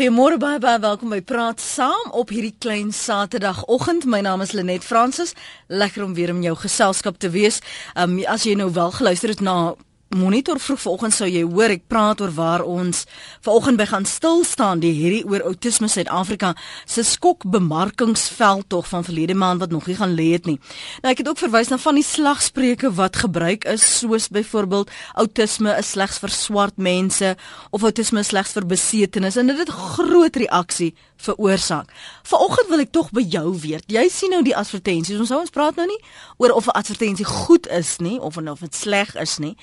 [0.00, 4.06] Goeiemôre baie baie welkom by Praat Saam op hierdie klein Saterdagoggend.
[4.08, 5.34] My naam is Lenet Fransis.
[5.68, 7.58] Lekker om weer in jou geselskap te wees.
[7.92, 9.74] Um as jy nou wel geluister het na
[10.10, 13.04] Monitor vroeg vanoggend sou jy hoor ek praat oor waar ons
[13.46, 16.48] vanoggend by gaan stil staan die hierdie oor outisme Suid-Afrika
[16.82, 20.56] se skok bemarkingsveldtog van verlede maand wat nog nie gaan lê het nie.
[21.04, 24.90] Nou ek het ook verwys na van die slagspreuke wat gebruik is soos byvoorbeeld
[25.22, 27.30] outisme is slegs vir swart mense
[27.70, 30.90] of outisme is slegs vir besetenes en dit het groot reaksie
[31.22, 31.94] veroorsaak.
[32.26, 33.86] Vanoggend wil ek tog by jou weet.
[33.86, 35.20] Jy sien nou die advertensies.
[35.20, 36.02] Ons sou ons praat nou nie
[36.42, 39.54] oor of 'n advertensie goed is nie of of dit sleg is nie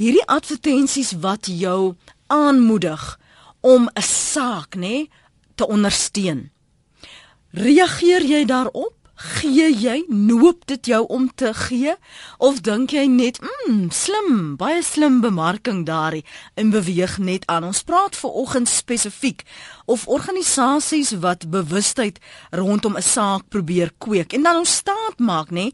[0.00, 1.94] hierdie advertensies wat jou
[2.32, 3.18] aanmoedig
[3.60, 5.08] om 'n saak nê
[5.54, 6.50] te ondersteun.
[7.50, 8.94] Reageer jy daarop?
[9.20, 11.94] Gee jy noop dit jou om te gee
[12.38, 16.24] of dink jy net, "Mmm, slim, baie slim bemarking daarin
[16.54, 19.42] en beweeg net aan." Ons praat ver oggend spesifiek
[19.84, 22.18] of organisasies wat bewustheid
[22.50, 25.70] rondom 'n saak probeer kweek en dan ons staat maak, nê,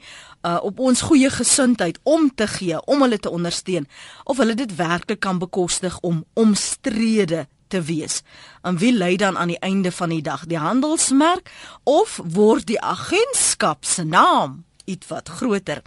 [0.47, 3.89] uh, op ons goeie gesindheid om te gee, om hulle te ondersteun
[4.25, 8.23] of hulle dit werklik kan bekostig om omstrede te wees.
[8.63, 11.51] En wie lei dan aan die einde van die dag die handelsmerk
[11.83, 15.83] of word die agentskap se naam iets wat groter?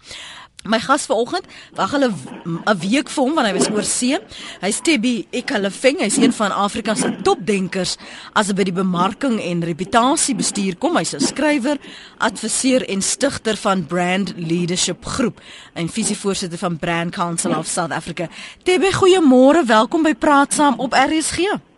[0.67, 2.11] My gas vanoggend, wag hulle
[2.43, 4.17] 'n week vir hom want hy was oor see.
[4.59, 7.95] Hy's Tebbi Ekalefeng, hy's een van Afrika se topdenkers
[8.33, 10.97] as dit by die bemarking en reputasie bestuur kom.
[10.97, 11.77] Hy's 'n skrywer,
[12.17, 15.39] adviseur en stigter van Brand Leadership Groep
[15.75, 18.27] en visievoorsitter van Brand Council of South Africa.
[18.63, 21.68] Tebbi, goeiemôre, welkom by Praat Saam op RSG.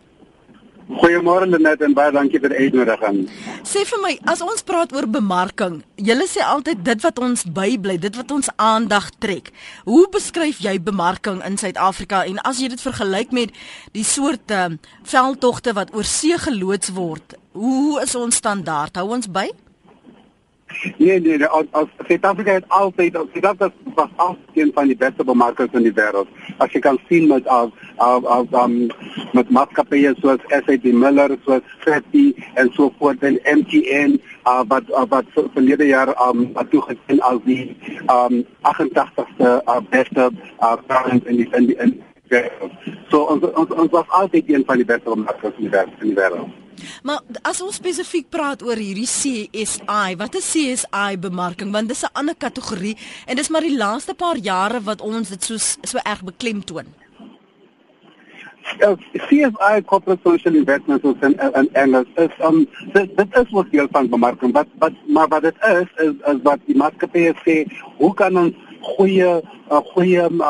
[0.90, 3.22] Goeiemôre Lenet en baie dankie vir die uitnodiging.
[3.66, 7.98] Sê vir my, as ons praat oor bemarking, julle sê altyd dit wat ons bybly,
[8.02, 9.52] dit wat ons aandag trek.
[9.86, 13.54] Hoe beskryf jy bemarking in Suid-Afrika en as jy dit vergelyk met
[13.96, 14.72] die soort uh,
[15.06, 18.96] veldtogte wat oor see geloods word, hoe is ons standaard?
[18.98, 19.50] Hou ons by?
[20.96, 25.24] Nee nee, nee als, als Suid-Afrika het altyd, Suid-Afrika was altyd een van die beste
[25.24, 26.28] bemarkers in die wêreld.
[26.58, 28.76] As jy kan sien met al al al um,
[29.32, 35.04] met maatskappye soos SAP Miller, soos Fetty en so voort en MTN, uh, wat uh,
[35.08, 41.36] wat verlede jaar um wat toegeken as die um 88ste uh, beste uh, brand in
[41.42, 42.00] die in die in.
[43.10, 46.61] So ons ons ons was altyd een van die beste bemarkers in die wêreld.
[47.02, 51.72] Maar as ons spesifiek praat oor hierdie CSI, wat is CSI bemarking?
[51.72, 52.96] Want dis 'n ander kategorie
[53.26, 56.86] en dis maar die laaste paar jare wat ons dit so so erg beklemtoon.
[58.80, 63.88] Uh, CSI corporate social investments in in Engels is um dit, dit is wat deel
[63.90, 67.56] van bemarking wat wat maar wat dit is is, is wat die maatskappye sê
[67.98, 70.40] hoe kan ons goeie uh, goeie um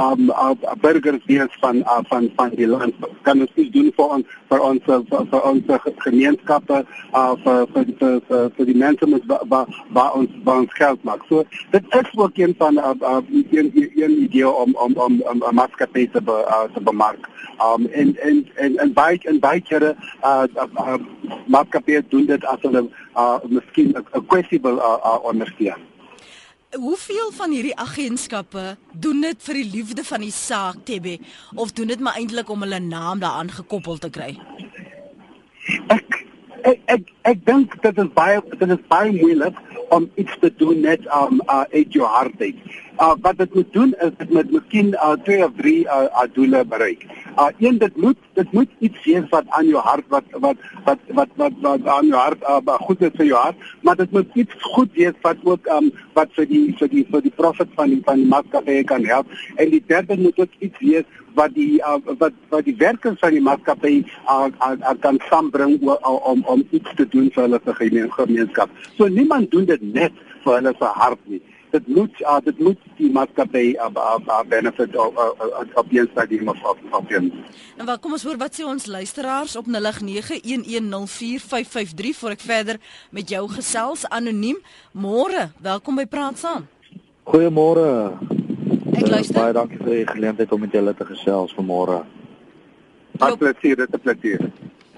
[0.00, 4.12] um uh, burgers wees van uh, van van die land kan ons iets doen vir
[4.16, 5.72] ons vir ons vir, vir ons
[6.04, 6.78] gemeenskappe
[7.12, 9.66] uh, vir, vir vir vir vir die mense met waar
[9.96, 11.24] waar ons waar ons geld maak.
[11.28, 13.20] So dit is ook een van uh, uh,
[13.50, 17.28] een een idee om om om 'n maatskappy te be, uh, te bemark.
[17.62, 20.98] Um en en en en baie en baie kere uh, uh, uh
[21.46, 25.95] maatskappye doen dit as hulle uh miskien 'n kwessie wil uh, uh, ondersteun
[26.74, 31.18] hoeveel van hierdie agentskappe doen dit vir die liefde van die saak Tebbe
[31.54, 34.34] of doen dit maar eintlik om hulle naam daaraan gekoppel te kry?
[35.92, 36.24] Ek
[36.66, 39.58] ek ek, ek dink dit is baie dit is baie moeilik
[39.94, 42.58] om iets te doen net om um, uh, uit jou hart uit.
[42.96, 46.64] Uh, wat dit moet doen is dit moet miskien uh, twee of drie uh, doele
[46.64, 47.02] bereik.
[47.36, 50.98] Uh, een dit moet dit moet iets wees wat aan jou hart wat wat wat
[51.08, 54.38] wat wat, wat aan jou hart uh, goed is vir jou hart, maar dit moet
[54.40, 57.92] iets goed wees wat ook um, wat vir die vir die vir die profit van
[57.92, 59.34] die van die maatskappy kan help.
[59.56, 61.04] En die derde moet ook iets wees
[61.36, 65.76] wat die uh, wat wat die werkers van die maatskappy uh, uh, uh, kan saambring
[65.84, 66.00] om
[66.32, 68.72] om om iets te doen vir hulle gemeenskap.
[68.96, 71.42] So niemand doen dit net vir hulle se hart nie
[71.76, 75.14] dit moet uh, dit moet die maatskappy uh, uh, benefit op
[75.74, 77.32] op die stadium of op op die
[77.76, 79.76] En wat kom ons hoor wat sê ons luisteraars op 0891104553
[82.20, 82.76] voor ek verder
[83.10, 84.58] met jou gesels anoniem.
[84.92, 86.62] Môre welkom by praat saam.
[87.26, 88.12] Goeiemôre.
[88.96, 89.40] Ek luister.
[89.40, 91.98] baie dankie vir die geleentheid om met julle te gesels vanmôre.
[93.20, 94.40] Baie plesier dit is 'n plesier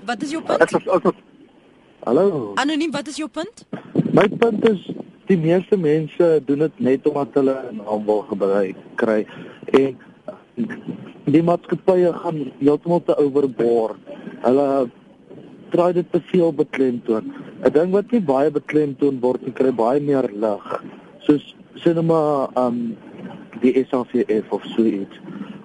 [0.08, 1.16] Wat is jou punt?
[2.04, 2.52] Hallo.
[2.54, 3.66] Anoniem wat is jou punt?
[4.12, 4.80] My punt is
[5.28, 9.26] die meeste mense doen dit net omdat hulle 'n naam wil gebruik kry
[9.78, 9.96] en
[11.24, 14.00] die maatskappye gaan heeltemal te overboord.
[14.42, 14.88] Hulle
[15.70, 17.32] probeer dit te veel beklemtoon.
[17.64, 20.66] 'n Ding wat nie baie beklemtoon word nie, kry baie meer lig.
[21.26, 22.96] Soos sinema um
[23.60, 25.16] die SAFF of so iets.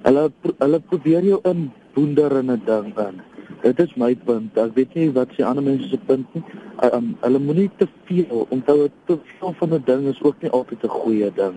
[0.03, 3.21] Hulle hulle probeer jou in boender in 'n ding in.
[3.61, 4.57] Dit is my punt.
[4.57, 6.43] Ek weet nie wat se ander mense se punt nie.
[6.83, 10.83] Um, hulle moenie te veel onthou te veel van 'n ding is ook nie altyd
[10.83, 11.55] 'n goeie ding.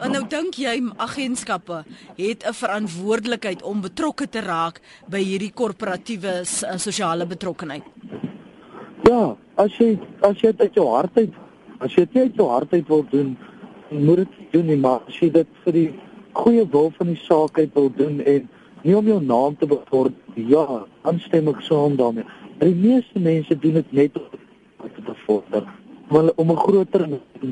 [0.00, 1.84] En nou dink jy agentskappe
[2.16, 6.44] het 'n verantwoordelikheid om betrokke te raak by hierdie korporatiewe
[6.76, 7.82] sosiale betrokkenheid?
[9.02, 11.32] Ja, as jy as jy dit uit jou hart uit
[11.78, 13.36] as jy dit uit jou hart uit wil doen,
[13.90, 15.88] moet dit doen nie, maar as jy dit vir die
[16.34, 18.48] goeie wil van die saak uit wil doen en
[18.84, 22.26] nie om jou naam te bevorder, ja, aanstem ek saam daarmee.
[22.58, 25.64] Maar die meeste mense doen dit net om te bevorder,
[26.08, 27.08] om om 'n groter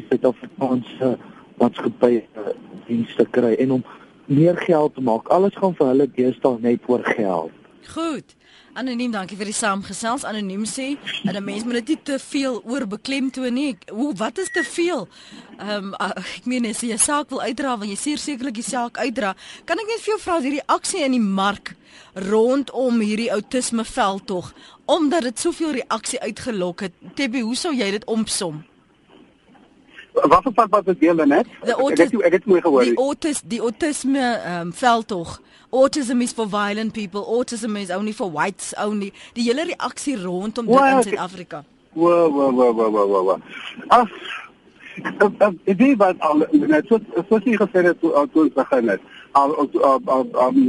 [0.08, 1.16] Suid-Afrikaanse
[1.58, 2.52] maatskappy uh,
[2.86, 3.84] dienste kry en om
[4.26, 5.28] meer geld te maak.
[5.28, 7.52] Alles gaan vir hulle deesdae net oor geld.
[7.94, 8.36] Goed.
[8.72, 10.22] Anoniem, dankie vir die saamgesels.
[10.24, 10.96] Anoniem sê,
[11.28, 13.76] en 'n mens moet dit nie te veel oor beklemtoon nie.
[13.90, 15.08] Hoe wat is te veel?
[15.58, 18.96] Ehm um, ek meen as jy 'n saak wil uitdra, wil jy sekerlik die saak
[18.96, 19.36] uitdra.
[19.64, 21.76] Kan ek net vir jou vra as hierdie aksie in die mark
[22.14, 24.54] rondom hierdie outisme veldtog
[24.86, 26.92] omdat dit soveel reaksie uitgelok het.
[27.14, 28.64] Tebbe, hoe sou jy dit omsom?
[30.12, 31.46] Wat van wat het jy net?
[31.64, 32.84] Ek het ek het mooi gehoor.
[32.84, 35.40] Die autis die autisme ehm um, veldtog.
[35.70, 37.24] Autism is for violent people.
[37.24, 39.12] Autism is only for whites only.
[39.32, 41.64] Die hele reaksie rondom dit in Suid-Afrika.
[41.92, 43.38] Wo wo wo wo wo wo wo.
[43.88, 44.08] Ag.
[45.64, 49.00] Ek weet wat al net so so sien gesê het toe ons begin het.
[49.32, 50.60] Al al al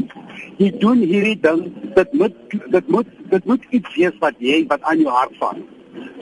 [0.58, 2.36] jy doen hierdie ding dit moet
[2.72, 5.66] dit moet dit moet iets wees wat jy wat aan jou hart vang.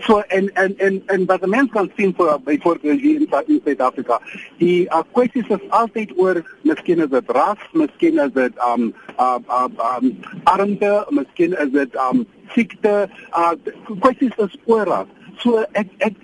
[0.01, 4.19] So en en en en wat mense kan sien vir byvoorbeeld hier in Suid-Afrika,
[4.57, 9.45] die uh, kwessies is altyd oor miskien is dit ras, miskien is dit um um
[9.59, 10.07] um, um
[10.44, 12.25] armte, miskien is dit um
[12.56, 12.95] siekte,
[13.31, 13.53] uh
[14.01, 15.12] kwessies is oor ras.
[15.44, 16.17] So ek ek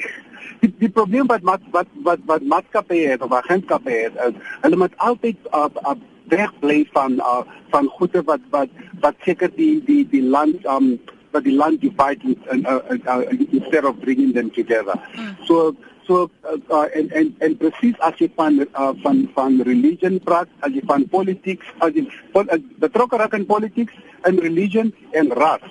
[0.62, 4.82] die, die probleem wat wat wat wat wat maatskappye het of agentskappe het, is hulle
[4.84, 5.98] moet altyd uh, uh
[6.28, 10.98] wegbly van uh, van goede wat wat wat seker die die die land um
[11.32, 13.22] but the land divided and uh, uh, uh,
[13.52, 14.94] instead of bringing them together.
[15.16, 15.48] Mm.
[15.48, 15.76] So
[16.08, 20.48] so uh, uh, and and and presies as jy van uh, van van religion praat,
[20.64, 23.94] as jy van politics, as jy uh, betrokke raak in politics
[24.26, 25.68] en religion en ras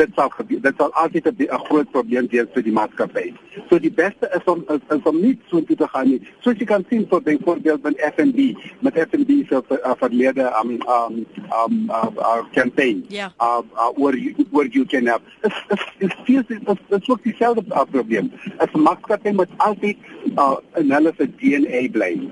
[0.00, 0.60] dit sal gebeur.
[0.64, 3.26] Dit sal altyd 'n groot probleem wees vir die maatskappy.
[3.68, 6.20] So die beste is om is, is om nie so te gaan nie.
[6.40, 11.26] Soos jy kan sien vir byvoorbeeld met FNB, met FNB se uh, verlede um um
[11.60, 13.04] um uh, uh, campaign.
[13.08, 13.32] Ja.
[13.40, 15.22] Uh, uh you where you can have.
[15.42, 18.32] Is is is feels dit is ook dieselfde uh, probleem.
[18.56, 19.96] As 'n maatskappy moet altyd
[20.36, 22.30] uh, in hulle se DNA bly.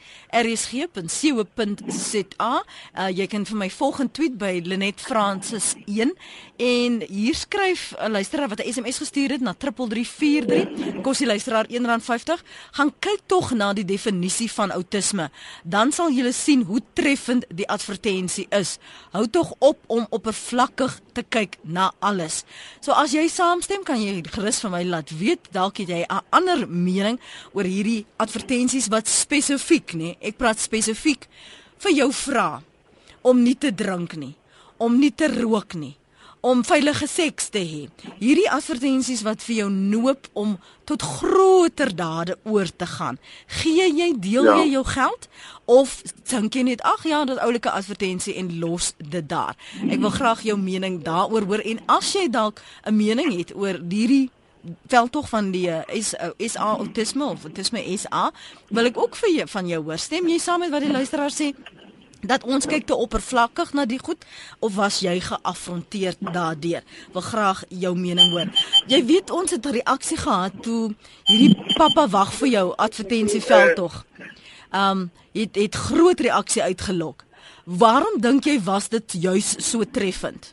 [0.42, 2.54] rsg.co.za.
[2.96, 6.14] Uh, jy kan vir my volgende tweet by Lenet Francis 1
[6.56, 11.02] en hier skryf 'n luisteraar wat 'n SMS gestuur het na 3343.
[11.02, 12.44] Kos die luisteraar R1.50.
[12.72, 15.32] Gaan kyk tog na die definisie van outisme.
[15.64, 18.78] Dan sal jy sien hoe treffend die advertensie is.
[19.12, 22.44] Hou tog op om oppervlakkig te kyk na alles.
[22.82, 26.24] So as jy saamstem, kan jy gerus vir my laat weet dalk het jy 'n
[26.32, 27.20] ander mening
[27.54, 30.15] oor hierdie advertensies wat spesifiek, nê?
[30.22, 31.27] Ek praat spesifiek
[31.80, 32.63] vir jou vra
[33.24, 34.36] om nie te drink nie,
[34.77, 35.96] om nie te rook nie
[36.46, 37.82] om veilige seks te hê.
[38.20, 43.18] Hierdie advertensies wat vir jou noop om tot groter dade oor te gaan.
[43.64, 44.60] Gee jy deel ja.
[44.62, 45.25] jy jou geld
[45.66, 45.96] of
[46.30, 49.58] dink jy net ag ja, dat oulike advertensie en los dit daar.
[49.90, 53.82] Ek wil graag jou mening daaroor hoor en as jy dalk 'n mening het oor
[53.82, 54.30] hierdie
[54.90, 58.32] vel tog van die is is autisme of autisme is a
[58.70, 59.98] wil ek ook vir jou van jou hoor.
[59.98, 61.54] Stem jy saam met wat die luisteraar sê?
[62.27, 64.25] Dat ons kyk te oppervlakkig na die goed
[64.60, 66.84] of was jy geafronteer daardeur?
[67.13, 68.50] Wil graag jou mening hoor.
[68.88, 74.05] Jy weet ons het 'n reaksie gehad toe hierdie pappa wag vir jou advertensieveld tog.
[74.74, 77.25] Um het het groot reaksie uitgelok
[77.65, 80.51] Waarom dink jy was dit juis so treffend?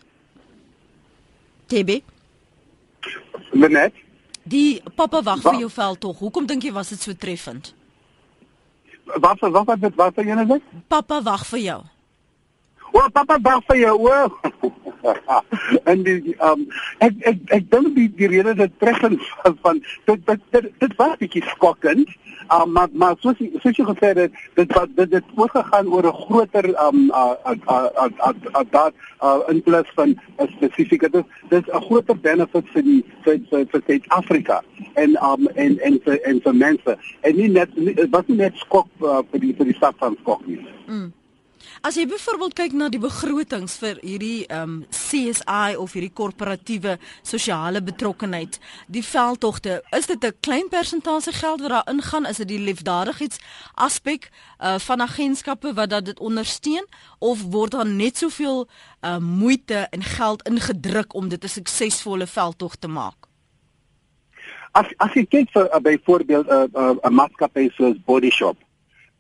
[1.68, 2.00] TB
[3.52, 3.92] Net
[4.48, 6.18] Die pappa wag vir jou veld tog.
[6.18, 7.74] Hoekom dink jy was dit so treffend?
[9.04, 10.61] Wat wat wat wat wat jy nou sê?
[10.88, 11.80] Pappa wag vir jou.
[12.92, 13.96] O, papa wag vir jou.
[14.08, 14.62] O.
[15.90, 16.66] en die um
[17.04, 19.80] ek ek ek dink die die rede dat treffend van, van
[20.11, 22.11] dit dit dit, dit was bietjie skokkend.
[22.52, 26.20] Um, maar maar soos soos jy gesê het dit wat dit het oorgegaan oor 'n
[26.26, 27.08] groter um
[28.70, 28.92] dat
[29.49, 33.82] in plaas van 'n spesifieke dit dis 'n groter benefit vir die vir vir, vir
[33.87, 34.62] Suid-Afrika
[34.94, 37.70] en um en en vir en vir mense en nie net
[38.11, 40.61] wat nie net skok uh, vir die vir die stad van skok nie.
[40.87, 41.12] Mm.
[41.83, 46.97] As jy byvoorbeeld kyk na die begrotings vir hierdie ehm um, CSI of hierdie korporatiewe
[47.23, 52.26] sosiale betrokkenheid, die veldtogte, is dit 'n klein persentasie geld wat daar ingaan?
[52.26, 53.38] Is dit die liefdadigheids
[53.75, 56.87] aspek uh, van agentskappe wat dat dit ondersteun
[57.19, 58.69] of word daar net soveel
[59.00, 63.26] uh, moeite en geld ingedruk om dit 'n suksesvolle veldtog te maak?
[64.73, 68.57] As as jy kyk vir uh, byvoorbeeld 'n uh, uh, 'n maatskappy soos Body Shop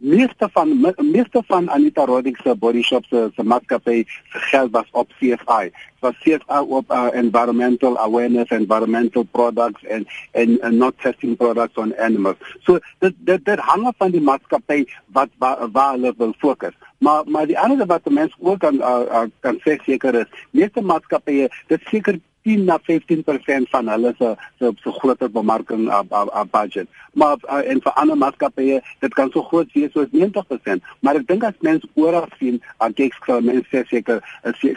[0.02, 4.88] meeste van meeste van Anita Roddick se body shops se se maatskappy se geld was
[4.90, 5.70] op CSI.
[6.00, 11.94] Was CSI op uh, environmental awareness, environmental products and and uh, not testing products on
[11.98, 12.36] animals.
[12.62, 16.74] So dit dit dit hang af van die maatskappy wat waar waar hulle wil fokus.
[16.98, 20.80] Maar maar die ander wat mense ook kan uh, uh, kan sê seker is, meeste
[20.80, 26.50] maatskappye dit seker 10 na 15% van hulle se se so groter bemarking op op
[26.50, 26.88] budget.
[27.12, 30.82] Maar uh, en vir ander maatskappye, dit kan so groot wees soos 90%.
[31.00, 34.22] Maar ek dink as mense oral sien, aan kyk skole mense seker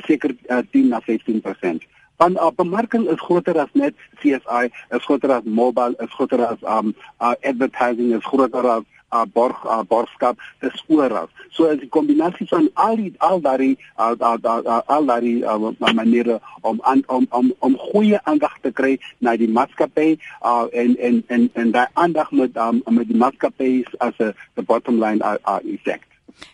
[0.05, 1.85] seker uh, 10 na 15%.
[2.17, 6.61] Want uh, bemarking is groter as net CSI, is groter as mobile, is groter as
[6.63, 8.83] um uh, advertising, is groter as
[9.15, 11.29] uh, borg uh, borgskap dis oral.
[11.55, 15.93] So as 'n kombinasie van al die al daai uh, uh, uh, al daai uh,
[15.93, 20.97] maniere om an, om om om goeie aandag te kry na die maatskappy uh, en
[20.97, 25.37] en en en daai aandag met um, met die maatskappy as 'n bottom line uh,
[25.47, 26.07] uh, effect.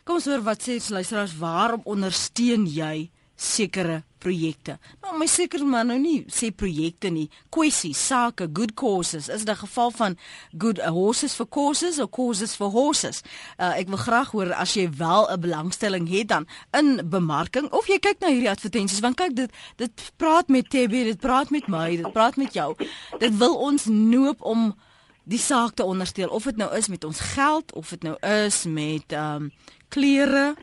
[0.04, 3.10] Kom ons hoor wat sê luisteraars waarom ondersteun jy
[3.42, 4.76] sekere projekte.
[5.02, 9.30] Nou my seker maar nou nie sê projekte nie, kwessies, sake, good causes.
[9.30, 10.18] Is dit 'n geval van
[10.58, 13.22] good uh, horses for causes of causes for horses?
[13.58, 17.88] Uh, ek wil graag hoor as jy wel 'n belangstelling het dan in bemarking of
[17.88, 21.68] jy kyk na hierdie advertensies want kyk dit dit praat met Tebby, dit praat met
[21.68, 22.76] my, dit praat met jou.
[23.20, 24.76] Dit wil ons noop om
[25.24, 28.66] die saak te ondersteun of dit nou is met ons geld of dit nou is
[28.66, 29.52] met ehm um,
[29.92, 30.56] klere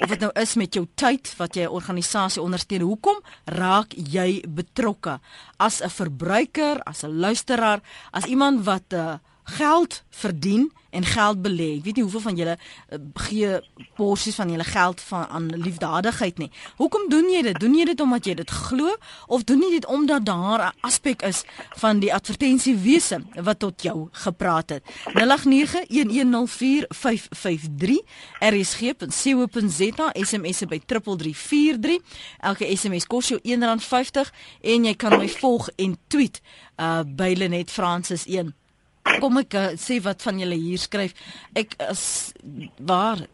[0.00, 4.42] of dit nou is met jou tyd wat jy 'n organisasie ondersteun, hoekom raak jy
[4.48, 5.20] betrokke
[5.58, 7.80] as 'n verbruiker, as 'n luisteraar,
[8.12, 11.76] as iemand wat uh, geld verdien en geld belê.
[11.78, 12.62] Ek weet nie hoeveel van julle uh,
[13.26, 13.60] gee
[13.96, 16.50] porsies van julle geld van aan liefdadigheid nie.
[16.76, 17.60] Hoekom doen jy dit?
[17.60, 18.96] Doen jy dit omdat jy dit glo
[19.26, 21.44] of doen jy dit omdat daar 'n aspek is
[21.80, 24.82] van die advertensiewese wat tot jou gepraat het?
[25.16, 28.04] 0891104553
[28.40, 31.98] rsg.co.za SMS by 3343.
[32.40, 34.30] Elke SMS kos jou R1.50
[34.60, 36.40] en jy kan my volg en tweet
[36.76, 38.54] uh by Lenet Francis 1
[39.20, 41.14] kom ek uh, sê wat van julle hier skryf.
[41.58, 42.32] Ek is
[42.78, 43.24] waar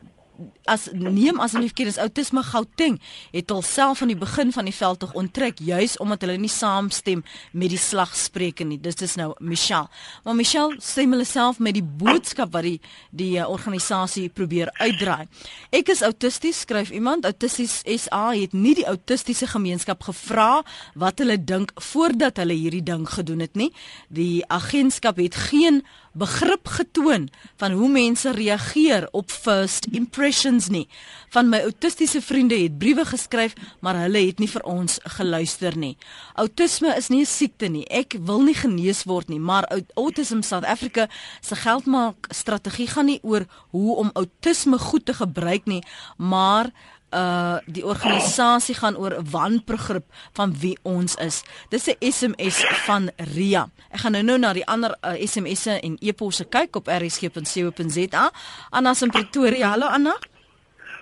[0.68, 1.98] as neem asseblief kennis.
[2.02, 2.98] Outisme Gauteng
[3.32, 7.72] het alself van die begin van die veldtog onttrek juis omdat hulle nie saamstem met
[7.72, 8.80] die slagspreuke nie.
[8.80, 9.88] Dis is nou Michelle.
[10.24, 12.78] Maar Michelle stem hulle self met die boodskap wat die
[13.10, 15.28] die uh, organisasie probeer uitdraai.
[15.74, 17.26] Ek is autisties skryf iemand.
[17.28, 20.62] Autisties SA het nie die autistiese gemeenskap gevra
[20.98, 23.72] wat hulle dink voordat hulle hierdie ding gedoen het nie.
[24.08, 25.82] Die agentskap het geen
[26.18, 30.88] begrip getoon van hoe mense reageer op first impressions nie.
[31.30, 35.96] Van my autistiese vriende het briewe geskryf, maar hulle het nie vir ons geluister nie.
[36.34, 37.86] Autisme is nie 'n siekte nie.
[37.90, 41.08] Ek wil nie genees word nie, maar Autism South Africa
[41.40, 45.82] se geldmaak strategie gaan nie oor hoe om autisme goed te gebruik nie,
[46.16, 46.72] maar
[47.10, 51.42] uh die organisasie gaan oor 'n wanbegrip van wie ons is.
[51.68, 53.70] Dis 'n SMS van Ria.
[53.90, 58.30] Ek gaan nou nou na die ander uh, SMS'e en e-posse kyk op rsg.co.za.
[58.70, 59.68] Anna in Pretoria.
[59.68, 60.16] Hallo Anna.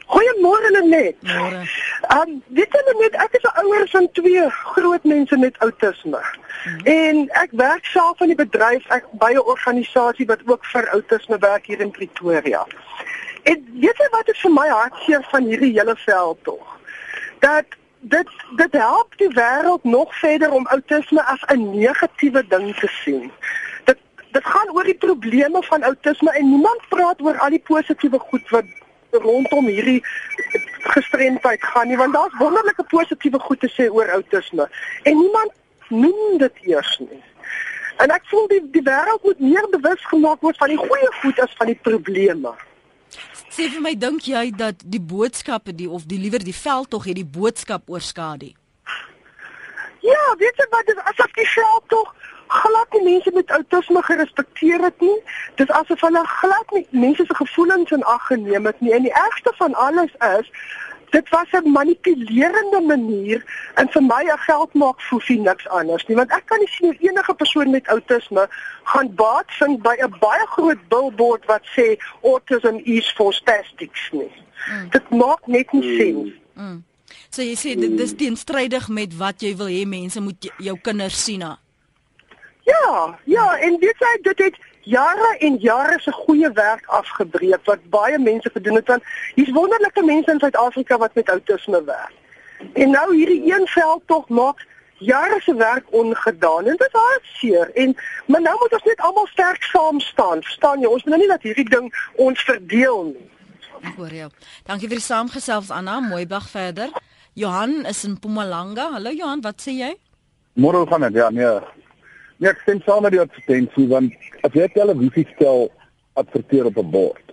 [0.07, 1.17] Goeiemôre Lenet.
[1.23, 1.63] Môre.
[2.15, 6.21] Um weet jy net ek is 'n ouer van twee groot mense met outisme.
[6.65, 6.81] Hmm.
[6.85, 11.39] En ek werk self in die bedryf ek by 'n organisasie wat ook vir outisme
[11.39, 12.67] werk hier in Pretoria.
[13.43, 16.79] En weet jy wat is vir my hartseer van hierdie hele veld tog?
[17.39, 17.67] Dat
[18.01, 23.33] dit dit help die wêreld nog verder om outisme as 'n negatiewe ding te sien.
[23.85, 23.99] Dit
[24.31, 28.51] dit gaan oor die probleme van outisme en niemand praat oor al die positiewe goed
[28.51, 28.65] wat
[29.11, 30.03] rondom hierdie
[30.95, 34.69] gestremdheid gaan nie want daar's wonderlike positiewe goed te sê oor outisme
[35.03, 35.53] en niemand
[35.89, 37.23] noem dit eers nie.
[38.03, 41.41] En ek voel die die wêreld moet meer bewus gemaak word van die goeie goed
[41.41, 42.53] as van die probleme.
[43.57, 47.17] Sê vir my dink jy dat die boodskappe die of die liewer die veldtog het
[47.17, 48.53] die boodskap oorskadu?
[50.05, 52.13] Ja, weet jy wat dis asof die veldtog
[52.47, 55.21] glad nie mense met outisme gerespekteer het nie.
[55.55, 58.93] Dis asof hulle glad nie mense se gevoelens in ag geneem het nie.
[58.93, 60.51] En die ergste van alles is
[61.11, 66.17] dit was 'n manipulerende manier en vir my 'n geld maak foefie niks anders nie
[66.17, 68.49] want ek kan nie sien enige persoon met outisme
[68.83, 74.33] gaan baat vind by 'n baie groot billboard wat sê autism is for spastics nie.
[74.71, 74.91] Mm.
[74.91, 75.97] Dit maak net nie mm.
[75.99, 76.35] sin.
[76.55, 76.85] Mm.
[77.31, 81.25] So jy sê dit is teenstrydig met wat jy wil hê mense moet jou kinders
[81.25, 81.45] sien.
[82.67, 87.83] Ja, ja, en dit sê dit het jare en jare se goeie werk afgebreek wat
[87.91, 89.03] baie mense gedoen het want
[89.35, 92.17] hier's wonderlike mense in Suid-Afrika wat met outisme werk.
[92.73, 94.67] En nou hierdie een veld tog maak
[94.99, 97.95] jare se werk ongedaan en dit is hartseer en
[98.27, 100.43] maar nou moet ons net almal sterk saam staan.
[100.43, 100.91] Verstaan jy?
[100.91, 103.31] Ons moet nou nie dat hierdie ding ons verdeel nie.
[103.83, 104.31] Ek hoor jou.
[104.67, 106.01] Dankie vir die saamgesels Anna.
[106.01, 106.91] Mooi dag verder.
[107.35, 108.91] Johan is in Mpumalanga.
[108.99, 109.95] Hallo Johan, wat sê jy?
[110.57, 111.59] Môre gaan dit ja, nee.
[112.37, 114.13] Nee, ek stem saam met die advertensie want
[114.45, 115.71] as jy 'n televisie stel
[116.21, 117.27] adverteer op 'n bord.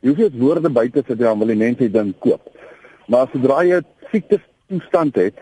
[0.00, 2.42] Jy hoef net woorde by te sit dan wil die mense dit koop.
[3.08, 5.34] Maar sodra jy 'n siekte toestand het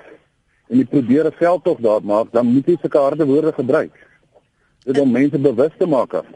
[0.71, 3.93] en jy probeer 'n veldtog daar maak, dan moet jy sulke harde woorde gebruik.
[4.85, 6.27] Dit om mense bewus te maak af.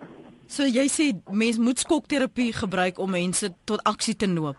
[0.47, 4.57] So jy sê mense moet skokterapie gebruik om mense tot aksie te noop.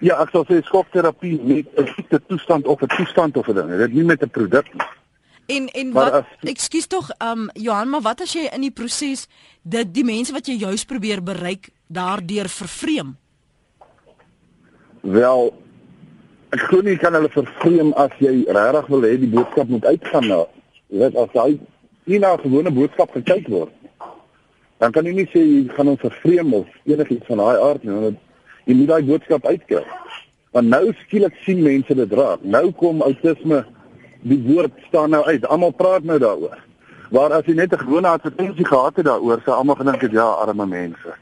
[0.00, 3.68] Ja, ek sou sê skokterapie met 'n siekte toestand of 'n toestand of 'n ding.
[3.78, 4.82] Dit nie met 'n produk nie.
[5.46, 9.26] En en maar wat ekskuus tog um Johan, maar wat as jy in die proses
[9.62, 13.12] dit die mense wat jy juis probeer bereik daardeur vervreem?
[15.04, 15.52] Wel
[16.54, 20.28] ek glo nie kan hulle vervreem as jy regtig wil hê die boodskap moet uitgaan
[20.30, 20.44] nou.
[20.88, 21.48] Jy weet as hy
[22.06, 23.72] nie na 'n gewone boodskap gekyk word.
[24.78, 27.92] Dan kan jy nie sê jy gaan hom vervreem of enigiets van daai aard nie,
[27.92, 28.18] want
[28.64, 29.84] jy moet daai boodskap uitkry.
[30.52, 32.40] Want nou skielik sien mense dit raak.
[32.42, 33.64] Nou kom outisme
[34.24, 35.44] die woord staan nou uit.
[35.46, 36.60] Almal praat nou daaroor.
[37.14, 40.24] Waar as jy net 'n gewone advertensie gehad het daaroor, sou almal gedink het ja,
[40.24, 41.14] arme mense.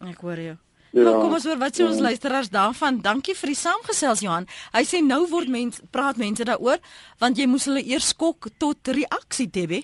[0.00, 0.56] Ek hoor jou.
[0.92, 1.02] Ja.
[1.02, 3.00] Nou kom ons hoor wat sê ons luisteraars daarvan.
[3.00, 4.46] Dankie vir die saamgesels Johan.
[4.74, 6.78] Hy sê nou word mense praat mense daaroor
[7.18, 9.82] want jy moes hulle eers skok tot reaksie hê.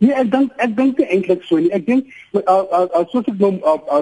[0.00, 1.72] Nee, ek dink ek dink eintlik so nie.
[1.72, 2.06] Ek dink
[2.44, 3.56] as soos ek nou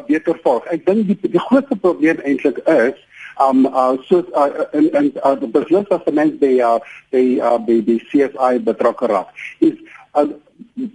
[0.09, 0.67] beter volg.
[0.67, 2.99] Ek dink die die grootste probleem eintlik is
[3.41, 6.79] um uh so uh en en uh, die besluit wat mens by uh
[7.11, 9.75] by uh by die CSI betrokke raak is
[10.15, 10.27] uh,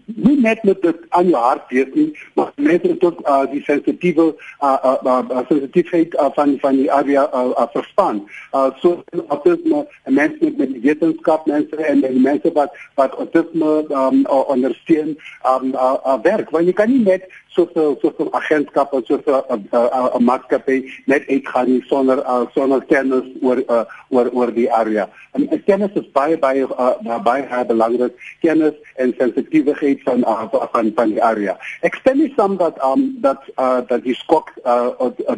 [0.06, 4.30] nie net met dit aan jou hart weet nie, maar net tot uh, die sensitiewe
[4.62, 8.24] uh, uh, uh, sensitiefheid uh, van van die area uh, uh, verstaan.
[8.54, 14.26] Uh, so autisme, mense met met wetenskap, mense en die mense wat wat autisme um,
[14.28, 16.50] ondersteun um, uh, uh, werk.
[16.50, 21.68] Want jy kan nie net so so so agentskap of so 'n maatskappy net uitgaan
[21.70, 25.10] nie sonder uh, sonder kennis oor uh, oor oor die area.
[25.34, 28.14] En kennis is baie baie uh, baie belangrik.
[28.42, 29.14] Kennis en
[29.62, 31.58] besighede van uh, van van die area.
[31.82, 34.90] Ek stem nie saam dat um dat uh, dat die skok uh,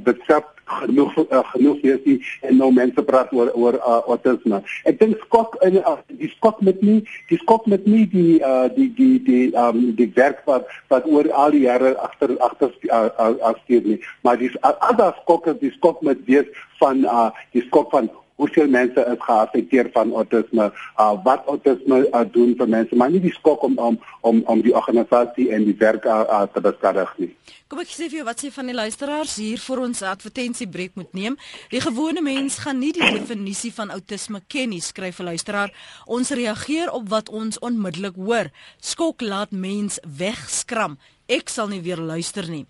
[0.04, 4.62] dit self genoeg uh, genoeg is die en nou mense praat oor oor uh, autisme.
[4.90, 8.66] Ek dink skok in uh, die skok met nie die skok met nie die uh,
[8.74, 13.10] die die die um die werk wat wat oor al die jare agter agter uh,
[13.20, 14.00] uh, as nie.
[14.26, 16.50] Maar die uh, ander skok is die skok met wees
[16.82, 22.24] van uh, die skok van hoeveel mense is geaffekteer van autisme, uh, wat autisme uh,
[22.32, 25.78] doen vir mense, maar nie die skok om om om, om die organisasie en die
[25.80, 27.32] werk uh, uh, te beskadig nie.
[27.66, 31.16] Kom ek sê vir jou wat sê van die luisteraars hier vir ons advertensiebreek moet
[31.18, 31.38] neem.
[31.72, 35.74] Die gewone mens gaan nie die definisie van autisme ken nie, skryf 'n luisteraar.
[36.06, 38.52] Ons reageer op wat ons onmiddellik hoor.
[38.78, 41.00] Skok laat mens wegskram
[41.32, 42.66] ek sal nie weer luister nie.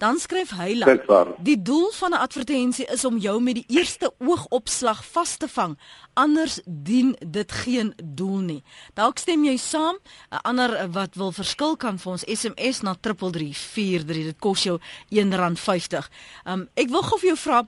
[0.00, 0.96] Dan skryf Heila:
[1.44, 5.78] Die doel van 'n advertensie is om jou met die eerste oogopslag vas te vang.
[6.14, 8.62] Anders dien dit geen doel nie.
[8.94, 9.96] Dalk stem jy saam.
[10.30, 14.37] 'n Ander wat wil verskil kan vir ons SMS na 3343.
[14.38, 14.78] Dit kos jou
[15.10, 16.10] R1.50.
[16.46, 17.64] Um ek wil gou vir jou vra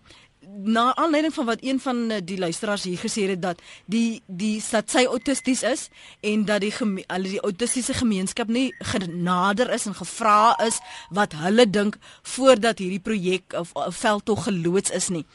[0.51, 4.63] na aanleiding van wat een van eh, die luisteraars hier gesê het dat die die
[4.71, 5.89] dat sy autisties is
[6.21, 6.73] en dat die
[7.07, 10.81] al die autistiese gemeenskap nie genader is en gevra is
[11.11, 15.27] wat hulle dink voordat hierdie projek of, of veldtog geloods is nie.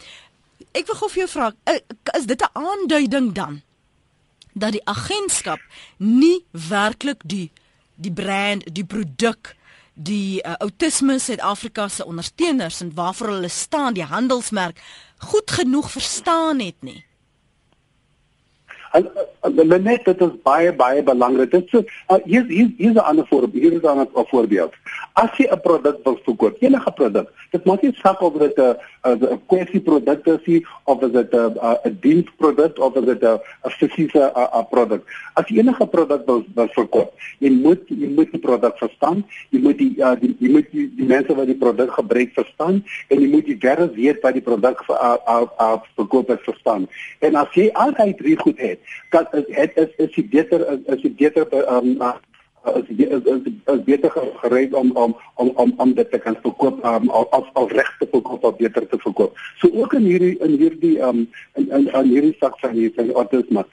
[0.72, 1.80] Ek wil gou vir jou vra, eh,
[2.18, 3.62] is dit 'n aanduiding dan
[4.54, 5.60] dat die agentskap
[5.98, 7.52] nie werklik die
[7.96, 9.56] die brand, die produk
[9.96, 14.80] die uh, autisme Suid-Afrika se ondersteuners en waarvoor hulle staan, die handelsmerk
[15.18, 17.06] goed genoeg verstaan het nie.
[18.92, 19.08] En
[19.44, 21.52] uh, net dit is baie baie belangrik.
[21.52, 21.84] Dit is
[22.24, 23.64] hier hier hier is 'n ander voorbeeld.
[23.64, 24.74] Hier is 'n ander voorbeeld.
[25.16, 28.76] As jy 'n produk wil verkoop, enige produk, dit maak nie saak of dit 'n
[29.06, 31.56] 'n kwessie produk is of is dit 'n
[31.86, 35.02] 'n diensproduk of is dit 'n 'n fisiese 'n produk.
[35.34, 39.60] As jy enige produk wil wil verkoop, jy moet jy moet die produk verstaan, jy
[39.60, 43.22] moet die uh, die jy moet die, die mense wat die produk gebruik verstaan en
[43.22, 46.88] jy moet die wêreld weet wat die produk vir uh, uh, uh, verkoop het verstaan.
[47.20, 48.80] En as jy al daai drie goed het,
[49.10, 51.96] kan is is is jy beter is jy beter um,
[52.74, 56.86] is is is, is beter gereed om om om om om dit te kan verkoop
[56.86, 59.38] um, as as regte verkoop of beter te verkoop.
[59.58, 63.12] So ook in hierdie in hierdie um in in, in hierdie sak van hier van
[63.12, 63.66] autisme.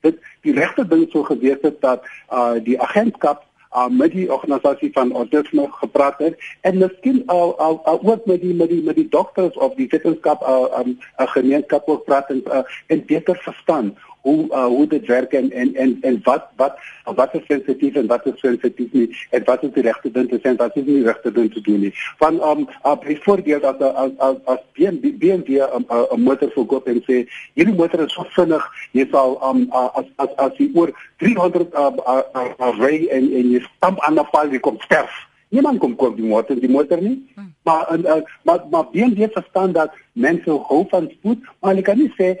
[0.00, 3.44] Dit die regte ding sou gewees het dat uh die agentskap
[3.76, 8.40] uh, met die organisasie van autisme gepraat het en miskien al al, al ook met
[8.40, 12.30] die met die met die dokters of die wetenskap uh, um, 'n gemeenskap ook praat
[12.30, 16.46] en, uh, en beter verstaan hoe uh, hoe dit werk en en en en wat
[16.56, 16.78] wat
[17.18, 20.40] wat is sensitief en wat is sensitief nie en wat is die regte ding te
[20.40, 21.92] sê en wat is nie die regte ding te doen nie.
[22.22, 26.50] Van um uh, byvoorbeeld as as as as BMW BMW 'n um, uh, 'n motor
[26.56, 27.20] verkoop en sê
[27.54, 28.66] hierdie motor is so vinnig,
[28.98, 30.90] jy sal um uh, as as as jy oor
[31.22, 34.82] 300 uh, uh, uh, uh, ry en en jy stamp aan 'n paal jy kom
[34.88, 35.14] sterf.
[35.54, 37.22] Niemand kom koop die motor, die motor nie.
[37.34, 37.54] Hmm.
[37.62, 42.10] Maar uh, maar maar BMW verstaan dat mense hou van spoed, maar hulle kan nie
[42.18, 42.34] sê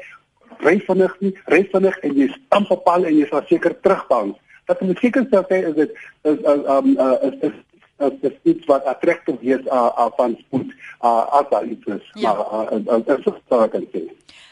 [0.64, 4.38] ry vinnig nie, ry vinnig en jy stamp op paal en jy sal seker terugbounce.
[4.66, 7.56] Wat moet seker sê is dit is um uh, is is
[7.96, 12.10] as dit iets wat aantreklik is uh, uh, van spoed uh, as daar iets is.
[12.12, 12.34] Ja.
[12.34, 14.04] Maar uh, uh, uh, uh, uh, kan sê.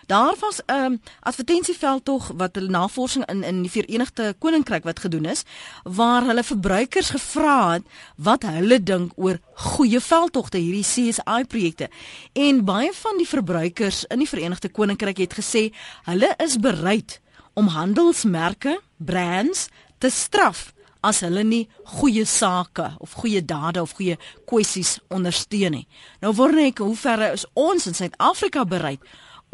[0.06, 4.98] Daar was 'n um, advertensieveld tog wat hulle navorsing in in die Verenigde Koninkryk wat
[4.98, 5.42] gedoen is
[5.82, 7.82] waar hulle verbruikers gevra het
[8.16, 11.88] wat hulle dink oor goeie veldtogte hierdie CSI projekte.
[12.32, 15.72] En baie van die verbruikers in die Verenigde Koninkryk het gesê
[16.04, 17.20] hulle is bereid
[17.52, 20.73] om handelsmerke, brands te straf
[21.04, 21.64] as hulle nie
[21.98, 24.16] goeie sake of goeie dade of goeie
[24.48, 25.86] kwessies ondersteun nie.
[26.24, 29.04] Nou word net hoe ver is ons in Suid-Afrika bereid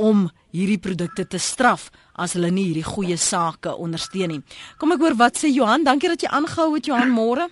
[0.00, 4.42] om hierdie produkte te straf as hulle nie hierdie goeie sake ondersteun nie.
[4.78, 5.86] Kom ek hoor wat sê Johan?
[5.86, 7.48] Dankie dat jy aangehou het Johan môre.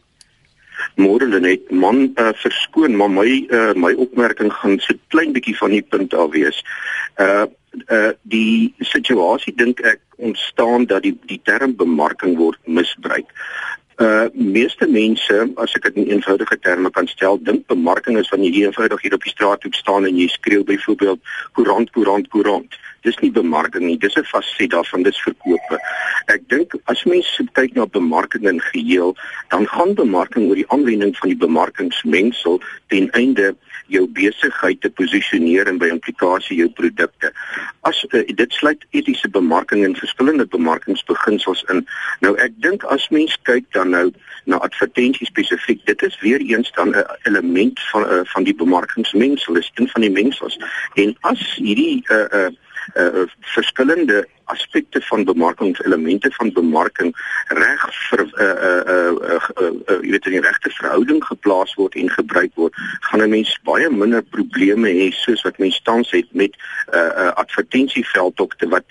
[0.99, 5.75] Môre net man uh, verskoon maar my uh, my opmerking gaan so klein bietjie van
[5.75, 6.63] die punt af wees.
[7.19, 7.47] Uh
[7.93, 13.29] uh die situasie dink ek ontstaan dat die die term bemarking word misbruik.
[13.99, 18.55] Uh meeste mense, as ek dit in eenvoudige terme kan stel, dink bemarking is wanneer
[18.55, 22.77] jy eenvoudig hier op die straat hoek staan en jy skreeu byvoorbeeld koerant koerant koerant.
[23.03, 25.81] Dis nie bemarking nie, dis 'n faset daarvan, dis verkope.
[26.31, 29.17] Ek dink as mense kyk na bemarking in geheel,
[29.51, 33.57] dan gaan bemarking oor die aanwending van die bemarkingsmengsel ten einde
[33.89, 37.33] jou besigheid te posisioneer en by implikasie jou produkte.
[37.89, 41.85] As uh, dit sluit etiese bemarking en verskillende bemarkingsbeginsels in.
[42.25, 44.07] Nou ek dink as mens kyk dan nou
[44.49, 49.57] na advertensies spesifiek, dit is weer eens dan 'n element van uh, van die bemarkingsmengsel,
[49.57, 50.59] is een van die mengsels.
[50.95, 52.49] En as hierdie uh, uh,
[52.97, 57.13] uh, verskillende aspekte van bemarking, elemente van bemarking
[57.49, 61.95] reg vir uh, 'n uh, uh, uh, uh, jy weet in regte verhouding geplaas word
[61.95, 62.75] en gebruik word,
[63.11, 67.05] gaan 'n mens baie minder probleme hê soos wat mens tans het met 'n uh,
[67.05, 68.85] uh, advertensieveldtogte wat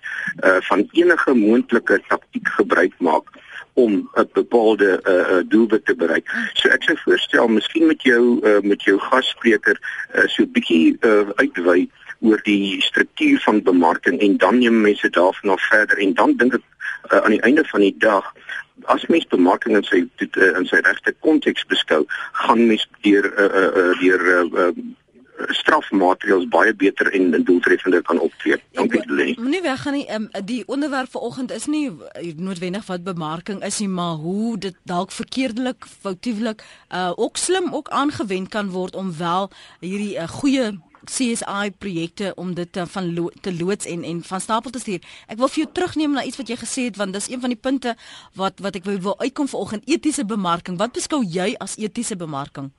[0.45, 3.27] uh, van enige moontlike taktik gebruik maak
[3.73, 6.25] om 'n bepaalde uh, uh, doelwit te bereik.
[6.53, 9.77] So ek sou voorstel miskien met jou uh, met jou gasspreker
[10.15, 15.09] uh, so 'n bietjie uh, uitwy oor die struktuur van bemarking en dan neem mense
[15.09, 16.65] daarvan af verder en dan dink ek
[17.11, 18.33] uh, aan die einde van die dag
[18.93, 22.05] as mens bemarking in sy uh, in sy regte konteks beskou
[22.43, 24.71] gaan mens deur uh, uh, deur uh, uh,
[25.53, 28.57] strafmaatreëls baie beter en doeltreffender kan optree.
[28.73, 29.35] Dankie Lenny.
[29.37, 30.05] Moenie weggaan nie.
[30.13, 31.91] Um, die onderwerp vanoggend is nie
[32.35, 37.89] noodwendig wat bemarking is nie, maar hoe dit dalk verkeerdelik, foutiewelik, uh ook slim ook
[37.89, 40.73] aangewend kan word om wel hierdie uh, goeie
[41.07, 45.05] CSI projekte om dit te, van lo, te loods en en van stapel te stuur.
[45.27, 47.53] Ek wil vir jou terugneem na iets wat jy gesê het want dis een van
[47.53, 47.95] die punte
[48.35, 50.77] wat wat ek wil uitkom vanoggend etiese bemarking.
[50.77, 52.71] Wat beskou jy as etiese bemarking?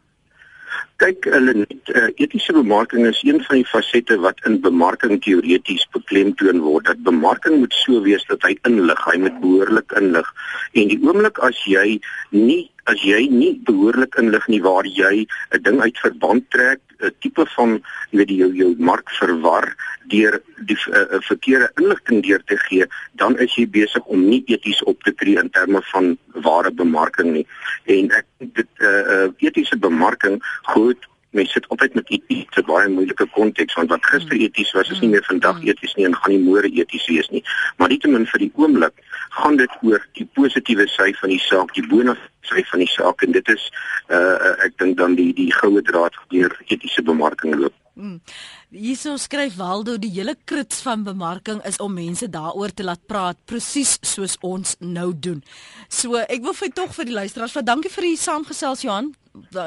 [1.01, 5.87] Kyk, hulle net uh, etiese bemarking is een van die fasette wat in bemarking teoreties
[5.95, 6.88] beklemtoon word.
[6.91, 10.29] Dat bemarking moet so wees dat hy inlig, hy moet behoorlik inlig.
[10.75, 12.01] En die oomblik as jy
[12.35, 17.15] nie as jy nie behoorlik inlig nie waar jy 'n ding uit verband trek 'n
[17.23, 17.79] tipe van
[18.11, 19.75] jy weet jou jou mark verwar
[20.13, 22.87] deur die uh, verkeerde inligting deur te gee,
[23.21, 27.33] dan is jy besig om nie eties op te tree in terme van ware bemarking
[27.33, 27.47] nie.
[27.85, 30.41] En ek dit uh, uh, etiese bemarking
[30.73, 34.49] goed mens sit altyd met eties te baie moeilike konteks want wat gister mm.
[34.49, 35.69] eties was is nie meer vandag mm.
[35.69, 37.45] eties nie en gaan nie môre eties wees nie.
[37.77, 39.05] Maar nietemin vir die oomblik
[39.37, 43.23] gaan dit oor die positiewe sy van die saak, die bonafide sy van die saak
[43.27, 43.69] en dit is
[44.09, 47.75] uh ek dink dan die die goue draad deur etiese bemarking loop.
[47.99, 48.21] Mm.
[48.68, 53.40] Hierso skryf Waldo die hele krits van bemarking is om mense daaroor te laat praat
[53.48, 55.40] presies soos ons nou doen.
[55.88, 59.16] So ek wil vir tog vir die luisteraars van dankie vir die saamgesels Johan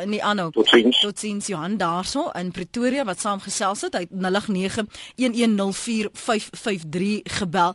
[0.03, 0.53] in die aanhou.
[0.53, 1.01] Totsiens.
[1.01, 3.97] Totsiens Johan daarso in Pretoria wat saamgesels het.
[3.97, 4.13] Hy het
[5.17, 7.73] 0891104553 gebel.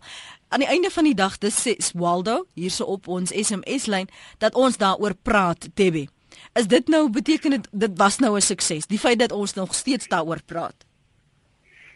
[0.54, 4.06] Aan die einde van die dag dis sê Waldo hierso op ons SMS lyn
[4.38, 6.06] dat ons daaroor praat Debbie.
[6.54, 9.74] Is dit nou beteken dit dit was nou 'n sukses die feit dat ons nog
[9.74, 10.85] steeds daaroor praat?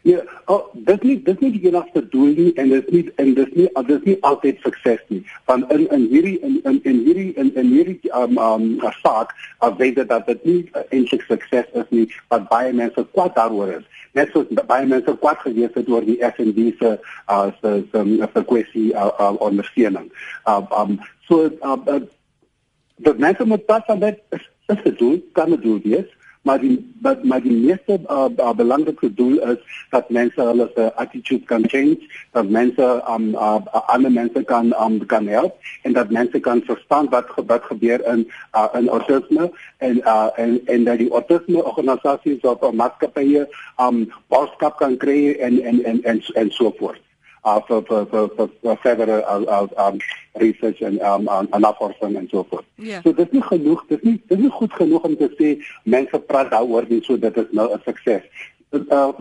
[0.02, 3.56] Ja, oh, dit nie dit nie die enigste doel nie en dit nie en dit
[3.56, 5.20] nie dit is nie altyd sukses nie.
[5.44, 8.64] Van in in hierdie in in in hierdie in in hierdie um um
[9.02, 9.34] saak,
[9.66, 13.84] ek weet dat dit nie eintlik sukses is nie, wat baie mense kwaad daaroor is.
[14.16, 16.94] Net soos baie mense kwaad gewees het oor die FNB se
[17.28, 20.08] uh se se kwessie uh, uh ondersteuning.
[20.48, 20.96] Um um
[21.28, 22.00] so uh, uh
[23.04, 24.48] dat mense moet pas aan dit is
[24.84, 26.08] dit doel, kan dit doel wees
[26.42, 30.94] maar die maar, maar die meeste uh, uh, belangrike doel is dat mense hulle se
[30.94, 31.98] attitude kan change
[32.32, 37.08] dat mense um uh, ander mense kan um kan help en dat mense kan verstaan
[37.08, 42.40] wat wat gebeur in uh, in autisme en uh, en en dat die autisme organisasies
[42.40, 43.46] of maatskappye
[43.80, 47.09] um boodskap kan kry en en en en, en so voort
[47.44, 48.28] uh, for, for, for,
[48.60, 49.98] for, further uh, uh, um,
[50.38, 52.64] research and um, um, navorsing and so forth.
[52.76, 53.02] Yeah.
[53.02, 55.30] So dit is nie genoeg, dit is nie dit is nie goed genoeg om te
[55.38, 55.50] sê
[55.84, 58.46] mense praat daaroor nie so dit is nou 'n sukses.
[58.70, 59.12] Uh,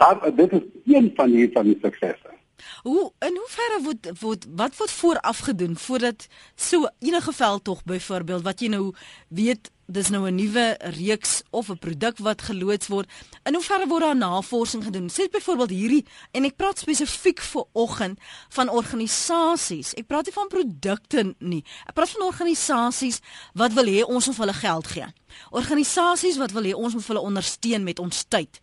[0.00, 2.38] uh, dit is een van die van die suksesse.
[2.82, 8.42] Hoe in hoeverre word word wat word vooraf gedoen voordat so enige veld tog byvoorbeeld
[8.42, 8.94] wat jy nou
[9.28, 13.10] weet dis nou 'n nuwe reeks of 'n produk wat geloods word.
[13.42, 15.10] In hoeverre word daar navorsing gedoen?
[15.10, 18.18] Sê byvoorbeeld hierdie en ek praat spesifiek vir oggend
[18.48, 19.94] van organisasies.
[19.94, 21.64] Ek praat nie van produkte nie.
[21.86, 23.20] Ek praat van organisasies
[23.54, 25.06] wat wil hê ons moet hulle geld gee.
[25.50, 28.60] Organisasies wat wil hê ons moet hulle ondersteun met ons tyd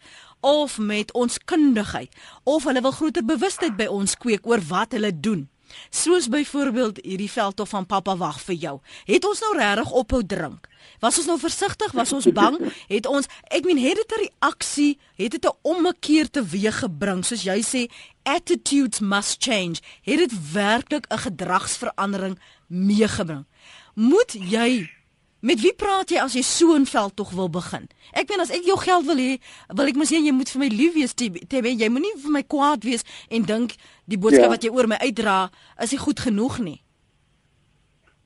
[0.48, 5.12] of met ons kundigheid of hulle wil groter bewustheid by ons kweek oor wat hulle
[5.12, 5.48] doen.
[5.92, 8.76] Soos byvoorbeeld hierdie veldtof van pappa wag vir jou.
[9.10, 10.70] Het ons nou regtig ophou drink?
[11.04, 11.92] Was ons nou versigtig?
[11.92, 12.56] Was ons bang?
[12.94, 17.44] Het ons ek meen het dit 'n reaksie, het dit 'n ommekeer teweeg gebring soos
[17.44, 17.82] jy sê
[18.24, 19.84] attitudes must change.
[20.02, 23.46] Het dit werklik 'n gedragsverandering meegebring?
[23.94, 24.97] Moet jy
[25.39, 27.88] Met wie praat jy as jy so 'n veld tog wil begin?
[28.12, 30.60] Ek meen as ek jou geld wil hê, wil ek mos sê jy moet vir
[30.60, 31.69] my lief wees, Tebe.
[31.69, 34.50] Jy moenie vir my kwaad wees en dink die boodskap ja.
[34.50, 36.82] wat jy oor my uitdra is nie goed genoeg nie.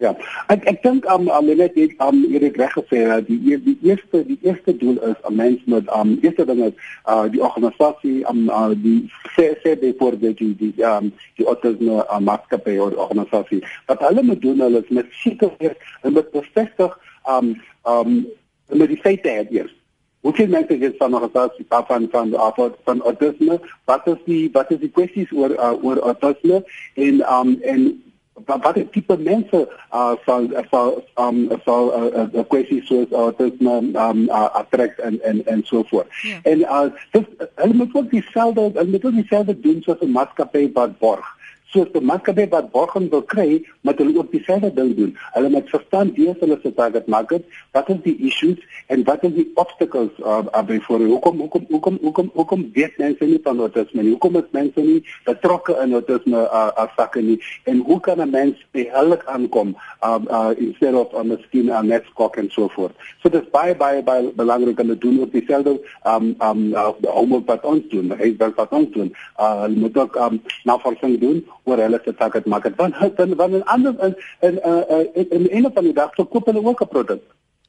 [0.02, 0.16] Ja.
[0.50, 3.76] Ek ek dink am um, am um, dit am um, hierdie reg gesê die die
[3.86, 6.74] eerste die eerste doel is 'n mens met am um, eerste ding is
[7.06, 11.12] uh die organisasie am um, uh, die sê sê die voor die die die am
[11.12, 13.62] um, die autisme uh, maatskappy of organisasie.
[13.86, 17.54] Wat hulle moet doen hulle is met seker en met bevestig am
[17.86, 18.26] am
[18.74, 19.74] met die feite het eers.
[20.22, 23.62] Hoe kan mense dit van organisasie van van van van, autisme?
[23.86, 27.92] Wat is die wat is die kwessies oor uh, oor autisme en am en
[28.34, 33.74] wat wat tipe mense uh sal sal um sal 'n uh, uh, kwessie soos autisme
[34.06, 36.08] um uh, attract en en en so voort.
[36.22, 36.40] Ja.
[36.44, 40.72] En uh dis hulle moet ook dieselfde hulle moet ook dieselfde doen soos 'n maatskappy
[40.74, 41.40] wat borg
[41.72, 45.12] soos die maatskappy wat borging wil kry, moet hulle ook dieselfde ding doen.
[45.36, 48.60] Hulle moet verstaan wie hulle se target market, wat is die issues
[48.92, 53.26] en wat is die obstacles uh, uh before hoekom hoekom hoekom hoekom hoekom weet mense
[53.26, 54.14] nie van autisme nie?
[54.16, 57.40] Hoekom is mense nie betrokke in autisme uh, uh sakke nie?
[57.64, 62.38] En hoe kan 'n mens behellik aankom uh uh instead of the skin net skok
[62.38, 62.96] en so voort.
[63.24, 67.48] So dis baie baie baie belangrik om te doen op dieselfde um um uh, homework
[67.48, 69.16] wat ons doen, hy wat ons doen.
[69.40, 73.64] Uh moet ook um navorsing doen oor hulle se target market want dan want in
[73.64, 74.16] ander in
[74.48, 77.22] in uh, in, in een van die dag verkoop hulle ook 'n produk.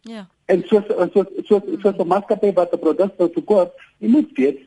[0.03, 0.27] Ja.
[0.45, 4.59] En so so so so so maatskappy wat 'n produk wil verkoop, jy moet weet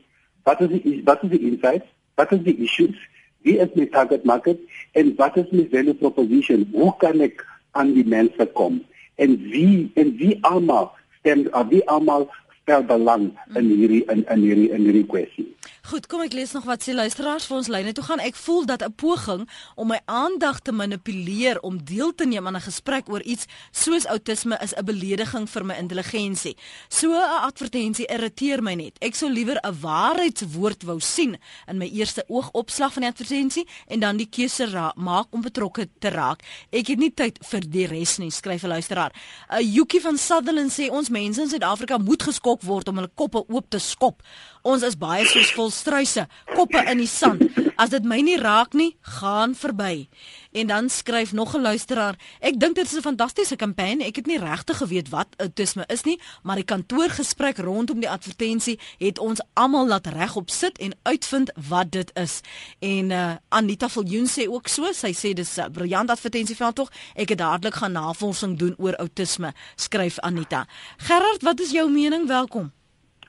[0.42, 2.96] wat is die wat is die insights, wat is die issues,
[3.42, 4.58] wie is my target market
[4.92, 6.68] en wat is my value proposition?
[6.72, 8.82] Hoe kan ek aan die mense kom?
[9.14, 12.28] En wie en wie almal stem of wie almal
[12.62, 15.46] stel belang in hierdie in in hierdie in hierdie kwessie.
[15.86, 18.18] Goed, kom ek lees nog wat sê luisteraars vir ons lyne toe gaan.
[18.18, 19.46] Ek voel dat 'n poging
[19.76, 24.06] om my aandag te manipuleer om deel te neem aan 'n gesprek oor iets soos
[24.06, 26.56] outisme is 'n belediging vir my intelligensie.
[26.88, 28.98] So 'n advertensie irriteer my net.
[28.98, 34.00] Ek sou liewer 'n waarheidswoord wou sien in my eerste oogopslag van die advertensie en
[34.00, 36.42] dan die keuse maak om betrokke te raak.
[36.72, 39.12] Ek het nie tyd vir die res nie, skryf 'n luisteraar.
[39.50, 43.44] 'n Yuki van Sutherland sê ons mense in Suid-Afrika moet geskok word om hulle koppe
[43.48, 44.22] oop te skop.
[44.62, 47.44] Ons is baie soos vol struise, koppe in die sand.
[47.76, 50.08] As dit my nie raak nie, gaan verby.
[50.56, 54.04] En dan skryf nog 'n luisteraar, ek dink dit is 'n fantastiese kampanje.
[54.04, 58.78] Ek het nie regtig geweet wat autisme is nie, maar die kantoorgesprek rondom die advertensie
[58.98, 62.40] het ons almal laat regop sit en uitvind wat dit is.
[62.78, 66.90] En uh, Anita Viljoen sê ook so, sy sê dis 'n briljant advertensie haar tog.
[67.14, 70.66] Ek het dadelik gaan navorsing doen oor autisme, skryf Anita.
[70.96, 72.26] Gerard, wat is jou mening?
[72.26, 72.75] Welkom.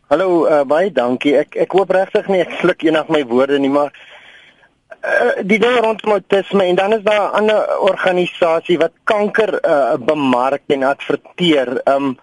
[0.08, 1.34] Hallo, uh, baie dankie.
[1.36, 3.90] Ek ek hoop regtig nie ek sluk enig my woorde nie, maar
[5.04, 9.98] uh, die ding rondom autisme en dan is daar 'n ander organisasie wat kanker uh,
[10.00, 11.82] bemark en adverteer.
[11.92, 12.16] Um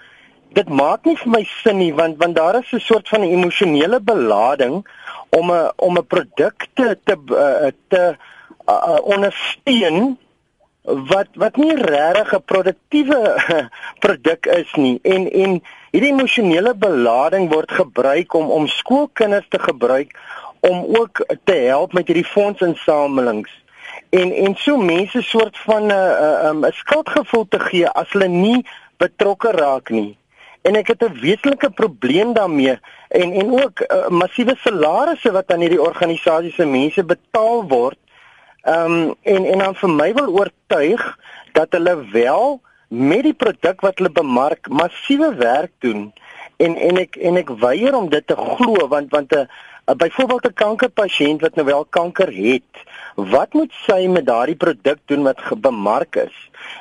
[0.56, 4.00] dit maak nie vir my sin nie want want daar is 'n soort van emosionele
[4.00, 4.80] belading
[5.28, 8.16] om 'n om 'n produk te te uh, te
[8.64, 10.16] uh, ondersteun
[10.84, 13.20] wat wat nie regtig 'n produktiewe
[14.04, 15.62] produk is nie en en
[15.94, 20.16] hierdie emosionele belading word gebruik om om skoolkinders te gebruik
[20.66, 23.52] om ook te help met hierdie fondsinsamelings.
[24.10, 28.28] En en so mense soort van 'n uh, 'n um, skuldgevoel te gee as hulle
[28.28, 30.16] nie betrokke raak nie.
[30.62, 32.78] En ek het 'n wesentlike probleem daarmee
[33.08, 37.98] en en ook uh, massiewe salarisse wat aan hierdie organisasies se mense betaal word.
[38.62, 41.18] Ehm um, en en dan vir my wil oortuig
[41.52, 42.60] dat hulle wel
[42.94, 46.12] met die produk wat hulle bemark massiewe werk doen
[46.62, 50.54] en en ek en ek weier om dit te glo want want 'n byvoorbeeld 'n
[50.54, 52.72] kankerpasiënt wat nou wel kanker het,
[53.14, 56.36] wat moet sy met daardie produk doen wat bemark is?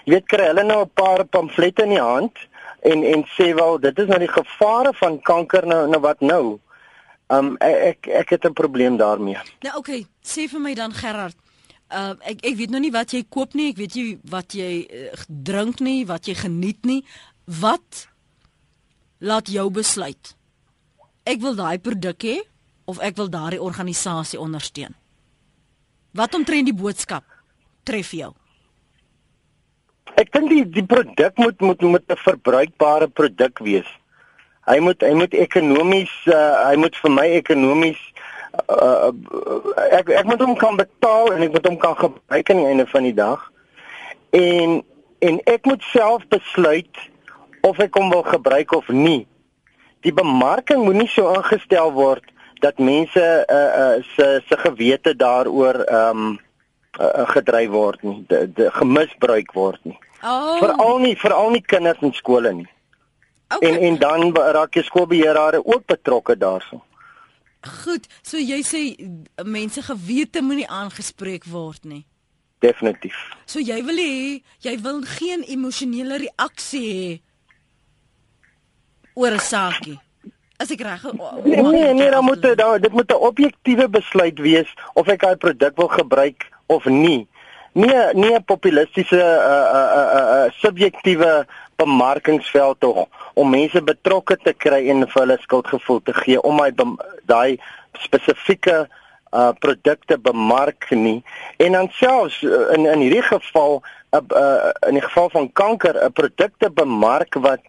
[0.06, 2.38] Jy weet kry hulle nou 'n paar pamflette in die hand
[2.82, 6.60] en en sê wel dit is nou die gevare van kanker nou nou wat nou?
[7.28, 9.38] Um, ek ek het 'n probleem daarmee.
[9.60, 11.36] Nou okay, sê vir my dan Gerard,
[11.94, 14.72] uh, ek ek weet nou nie wat jy koop nie, ek weet jy wat jy
[14.84, 17.04] uh, drink nie, wat jy geniet nie.
[17.46, 18.08] Wat
[19.24, 20.34] laat jou besluit?
[21.24, 22.42] Ek wil daai produk hê
[22.90, 24.96] of ek wil daardie organisasie ondersteun.
[26.14, 27.26] Wat omtrent die boodskap
[27.88, 28.34] tref jou?
[30.20, 33.90] Ek dink die die produk moet moet moet 'n verbruikbare produk wees.
[34.68, 38.00] Hy moet hy moet ekonomies uh, hy moet vir my ekonomies
[38.54, 39.12] uh,
[39.92, 42.88] ek ek moet hom kan betaal en ek moet hom kan gebruik aan die einde
[42.88, 43.52] van die dag.
[44.30, 44.84] En
[45.20, 47.04] en ek moet self besluit
[47.62, 49.24] of ek hom wil gebruik of nie.
[50.04, 52.26] Die bemarking moet nie so ingestel word
[52.64, 56.40] dat mense uh, uh, se se gewete daaroor ehm um,
[57.00, 59.98] uh, gedryf word nie, de, de, gemisbruik word nie.
[60.24, 60.60] Oh.
[60.62, 62.70] Veral nie veral nie kinders in skole nie.
[63.50, 63.70] Okay.
[63.70, 66.82] En en dan raak jy skoolbeheerare ook betrokke daarso.
[67.64, 68.82] Goed, so jy sê
[69.48, 72.04] mense gewete moenie aangespreek word nie.
[72.64, 73.16] Definitief.
[73.48, 77.08] So jy wil hê jy wil geen emosionele reaksie hê
[79.16, 80.00] oor 'n saakie.
[80.60, 81.04] As ek reg
[81.44, 85.36] Nee, nee, nee, dan moet dit dit moet 'n objektiewe besluit wees of ek daai
[85.36, 87.28] produk wil gebruik of nie.
[87.74, 94.54] Nie nie 'n populistiese uh uh uh, uh subjektiewe bemarkingsveld tog om mense betrokke te
[94.54, 96.70] kry en vir hulle skuldgevoel te gee om my
[97.26, 97.58] daai
[98.06, 98.84] spesifieke
[99.34, 101.24] uh produkte bemark nie
[101.58, 103.82] en dan selfs uh, in in hierdie geval
[104.14, 107.64] uh, uh in die geval van kanker 'n produkte bemark wat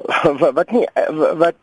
[0.56, 0.86] wat nie
[1.42, 1.58] wat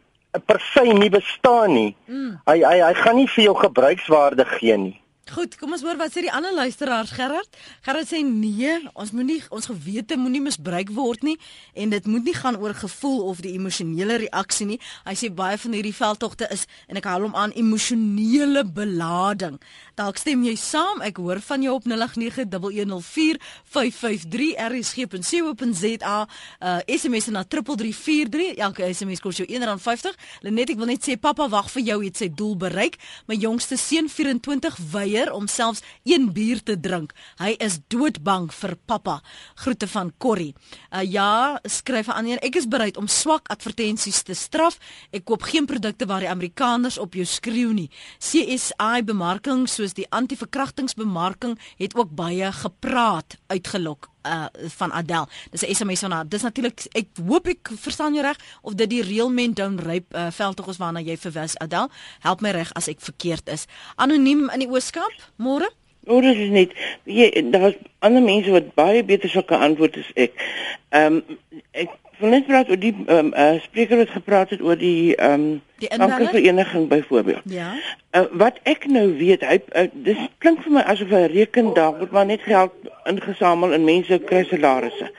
[0.45, 1.95] per se nie bestaan nie.
[2.05, 2.39] Mm.
[2.45, 4.95] Hy hy hy gaan nie vir jou gebruikswaarde gee nie.
[5.27, 7.51] Goed, kom ons hoor wat sê die ander luisteraars Gerard.
[7.83, 11.37] Gerard sê nee, ons moenie ons gewete moenie misbruik word nie
[11.75, 14.79] en dit moet nie gaan oor gevoel of die emosionele reaksie nie.
[15.03, 19.59] Hy sê baie van hierdie veldtogte is en ek haal hom aan emosionele belading.
[19.99, 21.01] Dalk stem jy saam.
[21.03, 26.17] Ek hoor van jou op 0891104553 rsg.co.za.
[26.61, 28.55] Uh SMS na 3343.
[28.63, 30.15] Elke SMS kos jou R1.50.
[30.47, 32.95] Lenet, ek wil net sê pappa wag vir jou, het sy doel bereik.
[33.27, 37.13] My jongste seun 24 weier weier om selfs een bier te drink.
[37.41, 39.19] Hy is doodbang vir pappa.
[39.63, 40.53] Groete van Corrie.
[40.91, 42.41] Uh, ja, skryf aan een.
[42.45, 44.79] Ek is bereid om swak advertensies te straf.
[45.11, 47.89] Ek koop geen produkte waar die Amerikaners op jou skreeu nie.
[48.19, 54.11] CSI bemarking soos die anti-verkrachtingsbemarking het ook baie gepraat uitgelok.
[54.23, 54.45] Uh
[54.77, 55.27] van Adel.
[55.51, 56.27] Dis 'n SMS van haar.
[56.27, 60.17] Dis natuurlik ek hoop ek verstaan jou reg of dit die real men down rape
[60.17, 61.89] uh, veldtog is waarna jy verwys Adel.
[62.19, 63.65] Help my reg as ek verkeerd is.
[63.95, 65.13] Anoniem in die Ooskaap.
[65.35, 65.69] Môre?
[66.07, 70.43] O, dit is net jy daar's ander mense wat baie beter sulke antwoorde as ek.
[70.89, 71.39] Ehm um,
[71.71, 75.15] ek wil net praat oor die ehm um, uh, spreker wat gepraat het oor die
[75.15, 77.45] ehm um, Die kankervereniging byvoorbeeld.
[77.53, 77.75] Ja.
[78.11, 82.11] Uh, wat ek nou weet, hy uh, dis klink vir my asof 'n rekendag word
[82.11, 82.73] maar net geld
[83.05, 85.11] ingesamel in mense kry salarisse.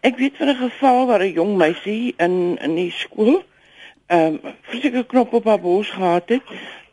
[0.00, 3.42] Ek weet van 'n geval waar 'n jong meisie in in die skool
[4.06, 6.46] ehm um, fisieke knop op haar bors gehad het.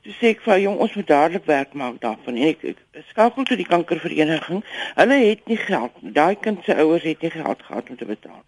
[0.03, 2.35] Toe sê ek vir jong, ons moet dadelik werk maak daarvan.
[2.35, 4.63] En ek, ek skakel toe die kankervereniging.
[4.97, 6.01] Hulle het nie geld.
[6.17, 8.43] Daai kind se ouers het nie geld gehad om te betaal.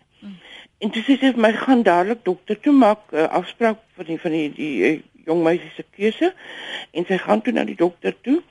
[0.83, 4.17] En toe sê sy vir my gaan dadelik dokter toe maak uh, afspraak vir die
[4.19, 4.97] van die die uh,
[5.29, 6.33] jong meisie se keuse
[6.91, 8.41] en sy gaan toe na die dokter toe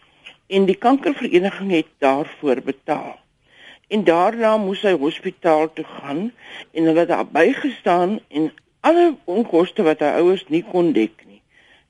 [0.48, 3.18] en die kankervereniging het daarvoor betaal.
[3.92, 6.30] En daarna moes sy hospitaal toe gaan
[6.72, 8.50] en hulle het daar bygestaan en
[8.80, 11.33] alle onkoste wat haar ouers nie kon dek nie,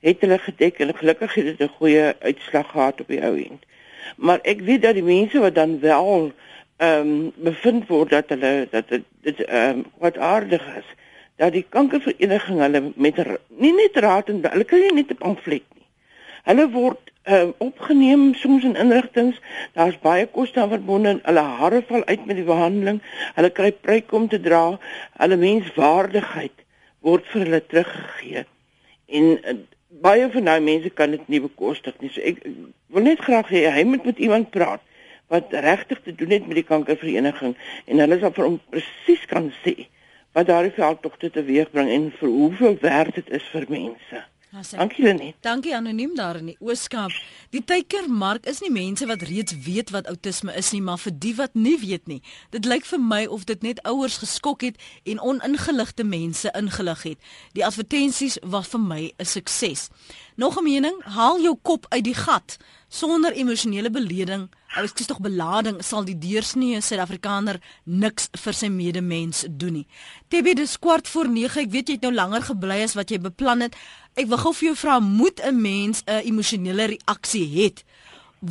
[0.05, 3.63] het hulle gedek en gelukkig het dit 'n goeie uitslag gehad op die ou end.
[4.17, 6.31] Maar ek weet dat die mense wat dan wel
[6.77, 10.87] ehm um, bevind word dat hulle dat dit dit ehm um, wat aardig is
[11.35, 15.63] dat die kankervereniging hulle met nie net raad en hulle kry nie net 'n pamflet
[15.73, 15.85] nie.
[16.43, 19.39] Hulle word ehm uh, opgeneem soms in inrigtinge.
[19.73, 21.19] Daar's baie koste aan verbonde.
[21.23, 23.01] Hulle hare val uit met die behandeling.
[23.35, 24.79] Hulle kry pryk om te dra.
[25.17, 26.65] Hulle menswaardigheid
[26.99, 28.45] word vir hulle teruggegee.
[29.05, 29.55] En uh,
[30.01, 32.11] baie van daai mense kan dit nie bekostig nie.
[32.11, 34.83] So ek, ek wil net graag hê hy moet met iemand praat
[35.33, 39.49] wat regtig te doen het met die kankervereniging en hulle sal vir hom presies kan
[39.63, 39.87] sê
[40.37, 44.21] wat daardie veldtogte teweegbring en vir hoeveel werd dit is vir mense.
[44.55, 45.35] Dankie Lenet.
[45.41, 47.11] Dankie anoniem daar in die Ooskaap.
[47.51, 51.33] Die teikermark is nie mense wat reeds weet wat outisme is nie, maar vir die
[51.35, 52.21] wat nie weet nie.
[52.55, 57.27] Dit lyk vir my of dit net ouers geskok het en oningeligte mense ingelig het.
[57.51, 59.89] Die advertensies was vir my 'n sukses.
[60.35, 64.49] Nog 'n mening, haal jou kop uit die gat sonder emosionele beleding.
[64.75, 69.85] Ou ek sê tog belading sal die deursnee Suid-Afrikaner niks vir sy medemens doen nie.
[70.27, 71.61] TB dis kwart voor 9.
[71.63, 73.77] Ek weet jy het nou langer gebly as wat jy beplan het.
[74.19, 77.71] Ek wil gou vir jou vra, moet 'n mens 'n emosionele reaksie hê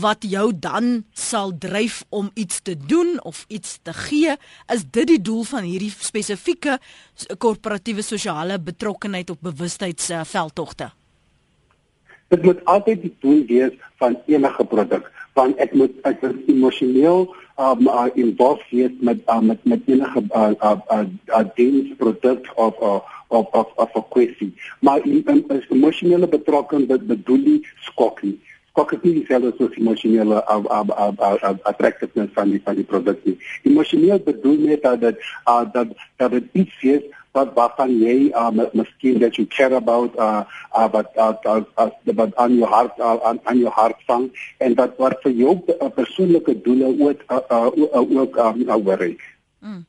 [0.00, 4.36] wat jou dan sal dryf om iets te doen of iets te gee?
[4.72, 6.78] Is dit die doel van hierdie spesifieke
[7.38, 10.90] korporatiewe sosiale betrokkenheid op bewustheidsveldtogte?
[12.28, 17.26] Dit moet altyd die doel wees van enige produk want ek moet ek moet emosioneel
[17.58, 22.50] um uh, involved wees met uh, met met enige uh, uh, uh, uh, diens produk
[22.54, 27.60] of uh, of of of 'n kwessie maar in, in, in emosionele betrokkenheid bedoel nie
[27.80, 28.38] skok nie.
[28.74, 32.74] Skok is nie dieselfde as emosionele uh, uh, uh, uh, uh, attractiveness van die van
[32.74, 33.36] die produk nie.
[33.62, 37.04] Emosioneel bedoel net dat dat uh, dat dat dit iets is
[37.34, 40.42] wat waarvan uh, miskien dat you care about uh,
[40.78, 44.30] uh but uh, uh, uh, but on your heart uh, on, on your heart vang
[44.58, 49.16] en dat wat vir jou uh, persoonlike doele ook uh, uh, ook um, uh, worry.
[49.58, 49.84] Mm.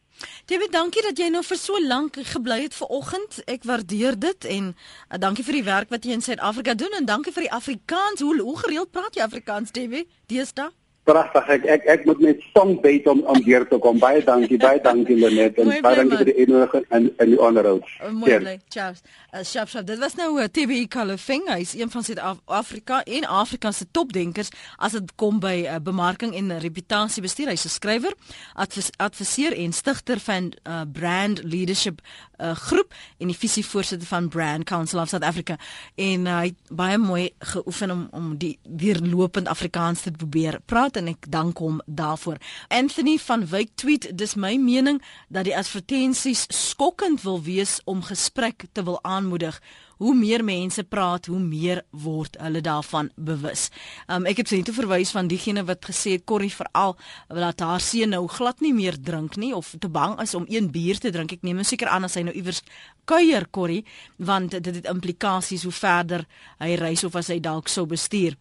[0.45, 3.41] David, dankie dat jy nou vir so lank gebly het ver oggend.
[3.51, 7.05] Ek waardeer dit en uh, dankie vir die werk wat jy in Suid-Afrika doen en
[7.05, 8.25] dankie vir die Afrikaans.
[8.25, 10.09] Hoe hoe gereeld praat jy Afrikaans, David?
[10.31, 10.71] Deesdae?
[11.05, 11.49] Pragtig.
[11.53, 13.99] Ek ek ek moet net song byt om om hier te kom.
[14.01, 17.91] Baie dankie, baie dankie Lenet en baie dankie vir die innodiging en en die onderhoud.
[18.09, 18.55] Mooi bly.
[18.73, 18.95] Ciao.
[19.29, 19.85] Uh, shap shap.
[19.85, 21.45] Dit was nou uh, TB Kalofing.
[21.51, 24.49] Hy is een van Suid-Afrika en Afrika se topdenkers
[24.81, 27.53] as dit kom by uh, bemarking en reputasiebestuur.
[27.53, 28.17] Hy's 'n skrywer,
[28.57, 32.01] advis, adviseur en stigter van uh, Brand Leadership
[32.41, 35.57] uh, groep en die visievoorsitter van Brand Council of South Africa.
[35.95, 40.94] En uh, hy het baie mooi geoefen om om die weerlopend Afrikaans te probeer praat
[40.95, 42.37] en ek dank hom daarvoor.
[42.67, 48.65] Anthony van Wyk tweet: "Dis my mening dat die advertensies skokkend wil wees om gesprek
[48.71, 49.61] te wil aanmoedig."
[49.95, 53.69] Hoe meer mense praat, hoe meer word hulle daarvan bewus.
[54.11, 57.79] Um, ek het sien toe verwys van diegene wat gesê het Corrie veral dat haar
[57.79, 61.13] seun nou glad nie meer drink nie of te bang is om een bier te
[61.15, 61.31] drink.
[61.31, 62.61] Ek neem seker aan as hy nou iewers
[63.05, 63.85] kuier Corrie
[64.17, 66.27] want dit het implikasies hoe verder
[66.59, 68.35] hy reis of as hy dalk sou bestuur.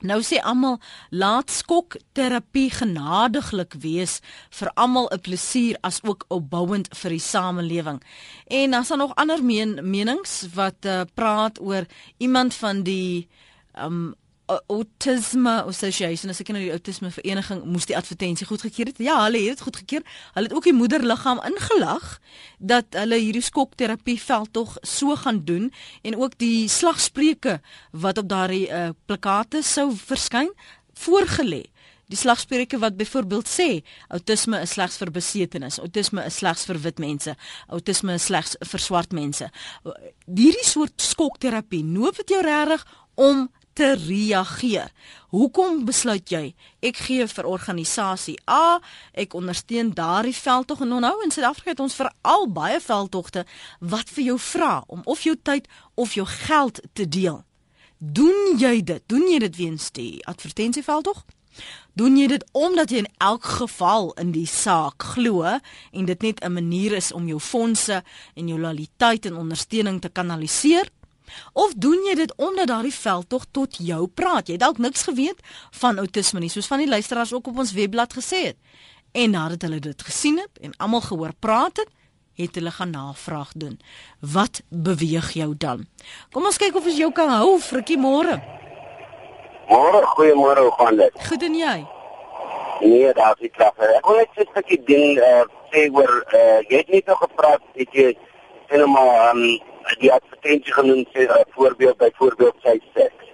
[0.00, 0.78] Nou sê almal
[1.10, 4.20] laat skok terapie genadiglik wees
[4.50, 8.02] vir almal 'n plesier as ook opbouend vir die samelewing.
[8.46, 11.86] En dan is daar nog ander men menings wat uh, praat oor
[12.18, 13.28] iemand van die
[13.74, 14.14] um
[14.48, 19.00] Autism Association, as ek nou die Autisme Vereniging moes die advertensie goedgekeur het.
[19.04, 20.04] Ja, hulle het dit goedgekeur.
[20.34, 22.18] Hulle het ook die moederliggaam ingelag
[22.58, 25.68] dat hulle hierdie skokterapie veld tog so gaan doen
[26.02, 27.58] en ook die slagspreuke
[27.92, 30.52] wat op daardie uh, plakate sou verskyn
[30.98, 31.66] voorgelê
[32.08, 33.68] die slagspreuke wat byvoorbeeld sê
[34.08, 37.34] outisme is slegs vir besetenis, outisme is slegs vir wit mense,
[37.68, 39.50] outisme is slegs vir swart mense.
[39.84, 42.86] Hierdie soort skokterapie noop dit jou regtig
[43.18, 43.48] om
[43.78, 44.90] te reageer.
[45.30, 46.42] Hoekom besluit jy
[46.82, 48.80] ek gee vir organisasie A,
[49.14, 53.44] ek ondersteun daardie veldtog en onthou in Suid-Afrika het ons veral baie veldtogte
[53.78, 57.44] wat vir jou vra om of jou tyd of jou geld te deel.
[57.98, 59.02] Doen jy dit?
[59.06, 61.22] Doen jy dit weens die advertensieveldtog?
[61.98, 66.42] Doen jy dit omdat jy in elk geval in die saak glo en dit net
[66.42, 68.02] 'n manier is om jou fondse
[68.34, 70.90] en jou loyaliteit en ondersteuning te kanaliseer?
[71.52, 74.46] Of doen jy dit omdat daardie veldtog tot jou praat?
[74.48, 75.40] Jy het dalk niks geweet
[75.80, 78.56] van outisme nie, soos van die luisteraars ook op ons webblad gesê het.
[79.12, 81.88] En nadat hulle dit gesien het en almal gehoor praat het,
[82.38, 83.80] het hulle gaan navraag doen.
[84.20, 85.86] Wat beweeg jou dan?
[86.32, 88.38] Kom ons kyk of ons jou kan hou, Frikkie môre.
[89.68, 91.22] Môre, goeiemôre, hoe gaan dit?
[91.28, 91.78] Goed en jy?
[92.80, 93.74] Nee, daar's nie krag.
[93.82, 96.88] Ek wil net sê 'n bietjie ding eh uh, sê oor eh uh, jy het
[96.88, 98.16] net nog gepraat, weet jy,
[98.70, 99.60] sien maar ehm um,
[99.96, 101.26] die advertensie genoem sê
[101.56, 103.24] voorbeeld byvoorbeeld sy seks.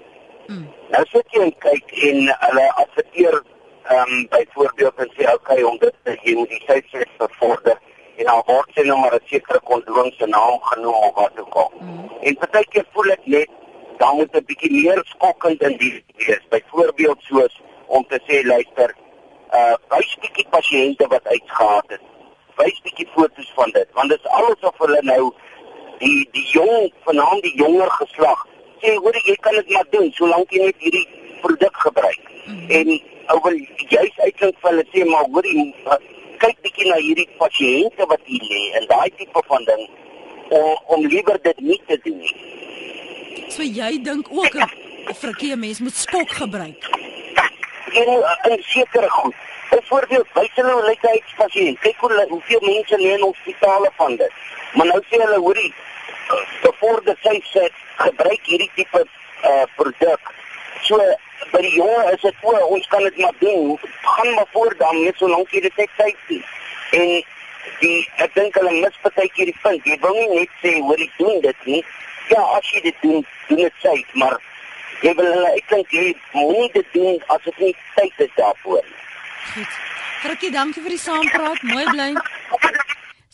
[0.46, 0.68] Mm.
[0.92, 3.40] Nou sit jy en kyk en hulle adverteer
[3.84, 7.76] ehm um, byvoorbeeld en sê okay om dit te jy moet die sy seks bevorder
[8.16, 11.54] en dan word sy nou maar 'n sekere kondoom se naam genoem of wat ook
[11.54, 11.72] al.
[11.80, 12.10] Mm.
[12.20, 13.50] En partykeer voel ek net
[13.98, 16.44] dan moet 'n bietjie meer skokkend in die wees.
[16.48, 18.94] Byvoorbeeld soos om te sê luister,
[19.52, 22.04] uh wys bietjie pasiënte wat uitgehaat het.
[22.56, 25.32] Wys bietjie foto's van dit want dit is alles of hulle nou
[26.04, 28.46] die die jong vanaand die jonger geslag
[28.82, 31.06] sê hoor jy kan dit maar doen solank jy net hierdie
[31.42, 32.90] produk gebruik mm en
[33.32, 33.54] ou wil
[33.90, 35.62] jy's uitklink vir hulle sê maar hoor jy
[36.42, 39.84] kyk bietjie na hierdie pasiënte wat hier lê en daai tipe van ding
[40.58, 42.34] om om liewer dit nie te doen nie
[43.56, 46.90] so jy dink ook 'n verkeer mens moet skok gebruik
[48.02, 48.14] en
[48.52, 49.42] in sekere goed
[49.74, 51.78] Byvoorbeeld, wys hulle hoe lyk hy pasiënt.
[51.82, 54.36] Kyk hoe hoeveel mense lê in hospitale van dit.
[54.74, 55.72] Maar nou sê hulle, hoorie,
[56.62, 57.68] bevorder sy sê
[57.98, 59.04] gebruik hierdie tipe
[59.44, 60.32] uh produk.
[60.86, 60.98] So
[61.52, 63.78] by die jonge is dit voor ons kan dit maar doen.
[64.02, 66.44] Gaan maar voor dan net so lank jy dit net kyk sien.
[66.98, 67.12] En
[67.80, 69.86] die ek dink hulle mis baie keer die punt.
[69.88, 71.84] Jy wil nie net sê hoor ek doen dit nie.
[72.32, 74.38] Ja, as jy dit doen, doen dit sê, maar
[75.04, 78.86] jy wil hulle ek dink jy moet dit doen as dit nie tyd is daarvoor.
[79.54, 79.82] Goed.
[80.24, 81.68] Frikkie, dankie vir die saampraat.
[81.68, 82.14] Mooi bly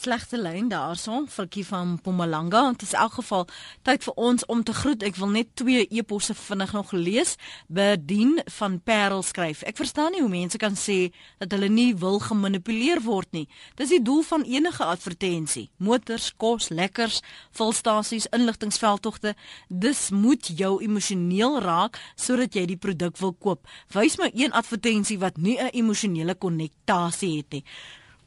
[0.00, 3.46] slegte lyn daarson Frikkie van Pomalanga dit is in elk geval
[3.84, 5.02] tyd vir ons om te groet.
[5.04, 7.34] Ek wil net twee eposse vinnig nog lees.
[7.68, 9.62] Bedien van Parel skryf.
[9.68, 11.10] Ek verstaan nie hoe mense kan sê
[11.42, 13.46] dat hulle nie wil gemanipuleer word nie.
[13.76, 15.68] Dis die doel van enige advertensie.
[15.76, 17.20] Motors, kos, lekkers,
[17.56, 19.34] volstasies, inligtingveldtogte.
[19.68, 23.68] Dis moet jou emosioneel raak sodat jy die produk wil koop.
[23.92, 27.64] Wys my een advertensie wat nie 'n emosionele konnektasie het nie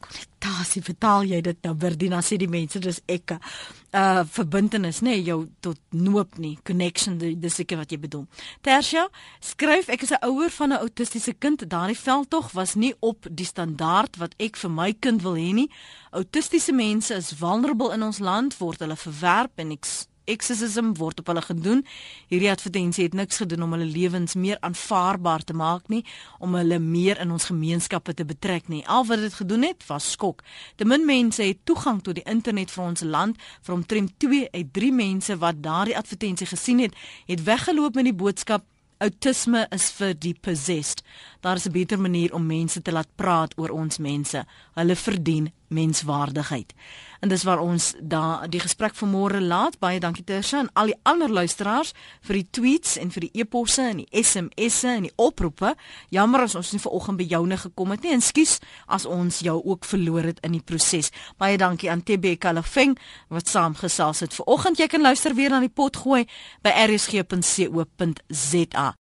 [0.04, 3.36] konnektasie vertaal jy dit nou Verdina sê die mense dis ek
[3.94, 8.26] uh verbintenis nê nee, jou tot noop nie connection dis ek wat jy bedoel.
[8.66, 9.08] Tersia
[9.42, 13.46] skryf ek is 'n ouer van 'n autistiese kind daardie veldtog was nie op die
[13.46, 15.70] standaard wat ek vir my kind wil hê nie.
[16.12, 19.86] Autistiese mense is vulnerable in ons land word hulle verwerp en ek
[20.26, 21.84] exorcism word op hulle gedoen.
[22.32, 26.04] Hierdie advertensie het niks gedoen om hulle lewens meer aanvaarbaar te maak nie,
[26.40, 28.84] om hulle meer in ons gemeenskappe te betrek nie.
[28.88, 30.44] Al wat dit gedoen het, was skok.
[30.76, 33.40] Te min mense het toegang tot die internet vir ons land.
[33.62, 36.96] Vir omtrent 2 uit 3 mense wat daardie advertensie gesien het,
[37.28, 38.68] het weggeloop met die boodskap
[39.04, 41.02] Autisme is vir die possessed.
[41.44, 44.46] Daar is 'n beter manier om mense te laat praat oor ons mense.
[44.74, 46.74] Hulle verdien menswaardigheid.
[47.20, 49.80] En dis waar ons da die gesprek vanmôre laat.
[49.80, 53.82] Baie dankie Tersha en al die ander luisteraars vir die tweets en vir die e-posse
[53.82, 55.76] en die SMS'e en die oproepe.
[56.10, 58.16] Jammer as ons nie vanoggend by joune gekom het nie.
[58.18, 61.12] Ekskuus as ons jou ook verloor het in die proses.
[61.38, 64.78] Baie dankie aan TB Kalafeng wat saamgesels het vanoggend.
[64.78, 66.26] Jy kan luister weer na die pot gooi
[66.62, 68.92] by rsg.co.za.